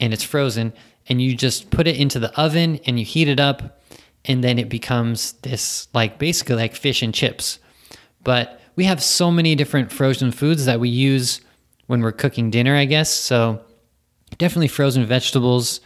and 0.00 0.12
it's 0.12 0.22
frozen 0.22 0.72
and 1.08 1.20
you 1.20 1.34
just 1.34 1.70
put 1.70 1.86
it 1.86 1.96
into 1.96 2.18
the 2.18 2.38
oven 2.40 2.80
and 2.86 2.98
you 2.98 3.04
heat 3.04 3.28
it 3.28 3.40
up 3.40 3.80
and 4.24 4.44
then 4.44 4.58
it 4.58 4.68
becomes 4.68 5.32
this 5.42 5.88
like 5.94 6.18
basically 6.18 6.56
like 6.56 6.74
fish 6.74 7.02
and 7.02 7.14
chips. 7.14 7.58
But 8.24 8.60
we 8.76 8.84
have 8.84 9.02
so 9.02 9.30
many 9.30 9.54
different 9.54 9.92
frozen 9.92 10.32
foods 10.32 10.64
that 10.66 10.80
we 10.80 10.88
use 10.88 11.40
when 11.86 12.00
we're 12.00 12.12
cooking 12.12 12.50
dinner, 12.50 12.76
I 12.76 12.84
guess. 12.84 13.10
So 13.10 13.60
definitely 14.38 14.68
frozen 14.68 15.04
vegetables 15.06 15.80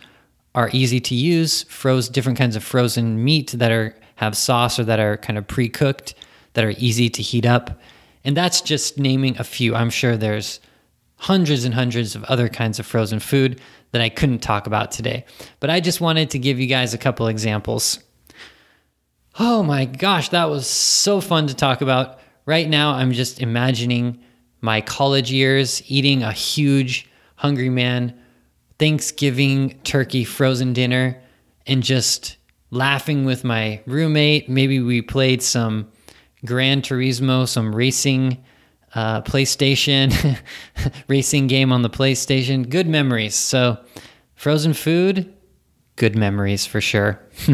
are 0.54 0.70
easy 0.72 1.00
to 1.00 1.14
use, 1.14 1.62
froze 1.64 2.08
different 2.08 2.38
kinds 2.38 2.56
of 2.56 2.62
frozen 2.64 3.24
meat 3.24 3.52
that 3.52 3.72
are 3.72 3.94
have 4.16 4.36
sauce 4.36 4.78
or 4.78 4.84
that 4.84 5.00
are 5.00 5.16
kind 5.16 5.38
of 5.38 5.48
pre-cooked 5.48 6.14
that 6.52 6.64
are 6.64 6.74
easy 6.78 7.08
to 7.08 7.22
heat 7.22 7.46
up. 7.46 7.80
And 8.24 8.36
that's 8.36 8.60
just 8.60 8.98
naming 8.98 9.38
a 9.38 9.44
few. 9.44 9.74
I'm 9.74 9.90
sure 9.90 10.16
there's 10.16 10.60
hundreds 11.16 11.64
and 11.64 11.74
hundreds 11.74 12.14
of 12.14 12.22
other 12.24 12.48
kinds 12.48 12.78
of 12.78 12.86
frozen 12.86 13.18
food 13.18 13.60
that 13.90 14.00
I 14.02 14.08
couldn't 14.08 14.40
talk 14.40 14.66
about 14.66 14.90
today. 14.90 15.24
But 15.60 15.70
I 15.70 15.80
just 15.80 16.00
wanted 16.00 16.30
to 16.30 16.38
give 16.38 16.60
you 16.60 16.66
guys 16.66 16.94
a 16.94 16.98
couple 16.98 17.26
examples. 17.26 17.98
Oh 19.38 19.62
my 19.62 19.86
gosh, 19.86 20.28
that 20.28 20.50
was 20.50 20.66
so 20.66 21.20
fun 21.20 21.46
to 21.46 21.54
talk 21.54 21.80
about. 21.80 22.18
Right 22.44 22.68
now, 22.68 22.92
I'm 22.92 23.12
just 23.12 23.40
imagining 23.40 24.22
my 24.60 24.80
college 24.80 25.32
years 25.32 25.82
eating 25.86 26.22
a 26.22 26.32
huge 26.32 27.08
Hungry 27.36 27.70
Man 27.70 28.18
Thanksgiving 28.78 29.78
turkey 29.84 30.24
frozen 30.24 30.72
dinner 30.72 31.20
and 31.66 31.82
just 31.82 32.36
laughing 32.70 33.24
with 33.24 33.44
my 33.44 33.80
roommate. 33.86 34.48
Maybe 34.48 34.80
we 34.80 35.02
played 35.02 35.42
some 35.42 35.90
Gran 36.44 36.82
Turismo, 36.82 37.46
some 37.46 37.74
racing 37.74 38.42
uh, 38.94 39.22
PlayStation, 39.22 40.38
racing 41.08 41.46
game 41.46 41.72
on 41.72 41.82
the 41.82 41.90
PlayStation. 41.90 42.68
Good 42.68 42.86
memories. 42.88 43.34
So, 43.34 43.78
frozen 44.34 44.72
food, 44.72 45.32
good 45.96 46.16
memories 46.16 46.66
for 46.66 46.80
sure. 46.80 47.20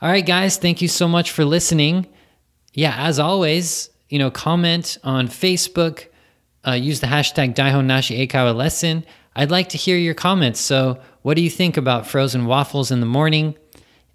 All 0.00 0.08
right, 0.08 0.24
guys, 0.24 0.56
thank 0.56 0.80
you 0.80 0.88
so 0.88 1.08
much 1.08 1.32
for 1.32 1.44
listening. 1.44 2.06
Yeah, 2.72 2.94
as 2.96 3.18
always, 3.18 3.90
you 4.08 4.18
know, 4.18 4.30
comment 4.30 4.96
on 5.02 5.28
Facebook, 5.28 6.06
uh, 6.66 6.72
use 6.72 7.00
the 7.00 7.06
hashtag 7.08 7.54
Daihonnashi 7.54 8.26
Eikaiwa 8.26 8.54
lesson. 8.54 9.04
I'd 9.36 9.50
like 9.50 9.68
to 9.70 9.78
hear 9.78 9.96
your 9.96 10.14
comments. 10.14 10.60
So, 10.60 11.00
what 11.22 11.34
do 11.34 11.42
you 11.42 11.50
think 11.50 11.76
about 11.76 12.06
frozen 12.06 12.46
waffles 12.46 12.90
in 12.90 13.00
the 13.00 13.06
morning 13.06 13.56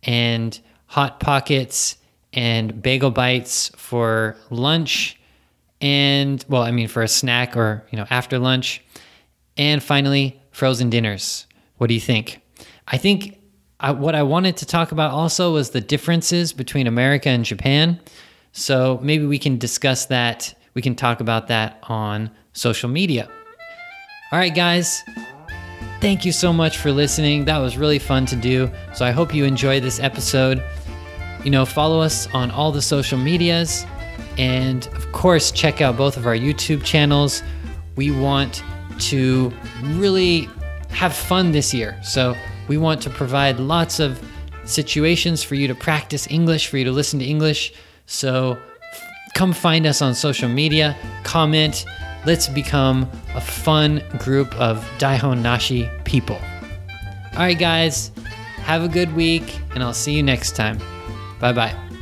and 0.04 0.60
hot 0.88 1.19
pockets 1.19 1.97
and 2.34 2.82
bagel 2.82 3.12
bites 3.12 3.69
for 3.76 4.36
lunch? 4.49 5.19
And, 5.80 6.43
well, 6.47 6.63
I 6.63 6.71
mean, 6.71 6.88
for 6.88 7.04
a 7.04 7.08
snack 7.08 7.58
or, 7.58 7.86
you 7.91 7.97
know, 7.97 8.08
after 8.10 8.39
lunch. 8.39 8.82
And 9.58 9.84
finally, 9.84 10.41
frozen 10.52 10.89
dinners. 10.89 11.45
What 11.78 11.88
do 11.88 11.93
you 11.93 11.99
think? 11.99 12.41
I 12.88 12.97
think 12.97 13.38
I, 13.80 13.91
what 13.91 14.15
I 14.15 14.23
wanted 14.23 14.58
to 14.58 14.65
talk 14.65 14.91
about 14.91 15.12
also 15.12 15.54
was 15.54 15.71
the 15.71 15.82
differences 15.82 16.54
between 16.54 16.88
America 16.88 17.30
and 17.30 17.43
Japan. 17.43 17.99
So 18.54 18.99
maybe 19.02 19.26
we 19.26 19.38
can 19.38 19.58
discuss 19.58 20.06
that. 20.06 20.54
We 20.73 20.82
can 20.82 20.95
talk 20.95 21.19
about 21.19 21.47
that 21.47 21.80
on 21.84 22.32
social 22.54 22.89
media. 22.89 23.30
All 24.33 24.39
right, 24.39 24.55
guys. 24.55 25.03
Thank 26.01 26.25
you 26.25 26.31
so 26.31 26.51
much 26.51 26.79
for 26.79 26.91
listening. 26.91 27.45
That 27.45 27.59
was 27.59 27.77
really 27.77 27.99
fun 27.99 28.25
to 28.25 28.35
do. 28.35 28.67
So 28.95 29.05
I 29.05 29.11
hope 29.11 29.31
you 29.31 29.45
enjoyed 29.45 29.83
this 29.83 29.99
episode. 29.99 30.63
You 31.43 31.51
know, 31.51 31.67
follow 31.67 32.01
us 32.01 32.27
on 32.33 32.49
all 32.49 32.71
the 32.71 32.81
social 32.81 33.19
medias. 33.19 33.85
And 34.39 34.87
of 34.95 35.11
course, 35.11 35.51
check 35.51 35.81
out 35.81 35.97
both 35.97 36.17
of 36.17 36.25
our 36.25 36.35
YouTube 36.35 36.83
channels. 36.83 37.43
We 37.95 38.09
want 38.09 38.63
to 39.01 39.53
really 39.83 40.49
have 40.89 41.13
fun 41.13 41.51
this 41.51 41.71
year. 41.71 42.01
So 42.01 42.35
we 42.67 42.79
want 42.79 43.03
to 43.03 43.11
provide 43.11 43.59
lots 43.59 43.99
of 43.99 44.19
situations 44.65 45.43
for 45.43 45.53
you 45.53 45.67
to 45.67 45.75
practice 45.75 46.25
English, 46.31 46.69
for 46.69 46.79
you 46.79 46.85
to 46.85 46.91
listen 46.91 47.19
to 47.19 47.25
English. 47.25 47.71
So 48.07 48.57
come 49.35 49.53
find 49.53 49.85
us 49.85 50.01
on 50.01 50.15
social 50.15 50.49
media, 50.49 50.97
comment, 51.23 51.85
Let's 52.25 52.47
become 52.47 53.09
a 53.36 53.41
fun 53.41 54.01
group 54.19 54.53
of 54.59 54.79
Daihon 54.97 55.41
Nashi 55.41 55.89
people. 56.05 56.39
All 57.33 57.39
right, 57.39 57.57
guys, 57.57 58.12
have 58.57 58.83
a 58.83 58.88
good 58.88 59.13
week, 59.13 59.59
and 59.73 59.83
I'll 59.83 59.93
see 59.93 60.13
you 60.13 60.23
next 60.23 60.55
time. 60.55 60.79
Bye 61.39 61.53
bye. 61.53 61.92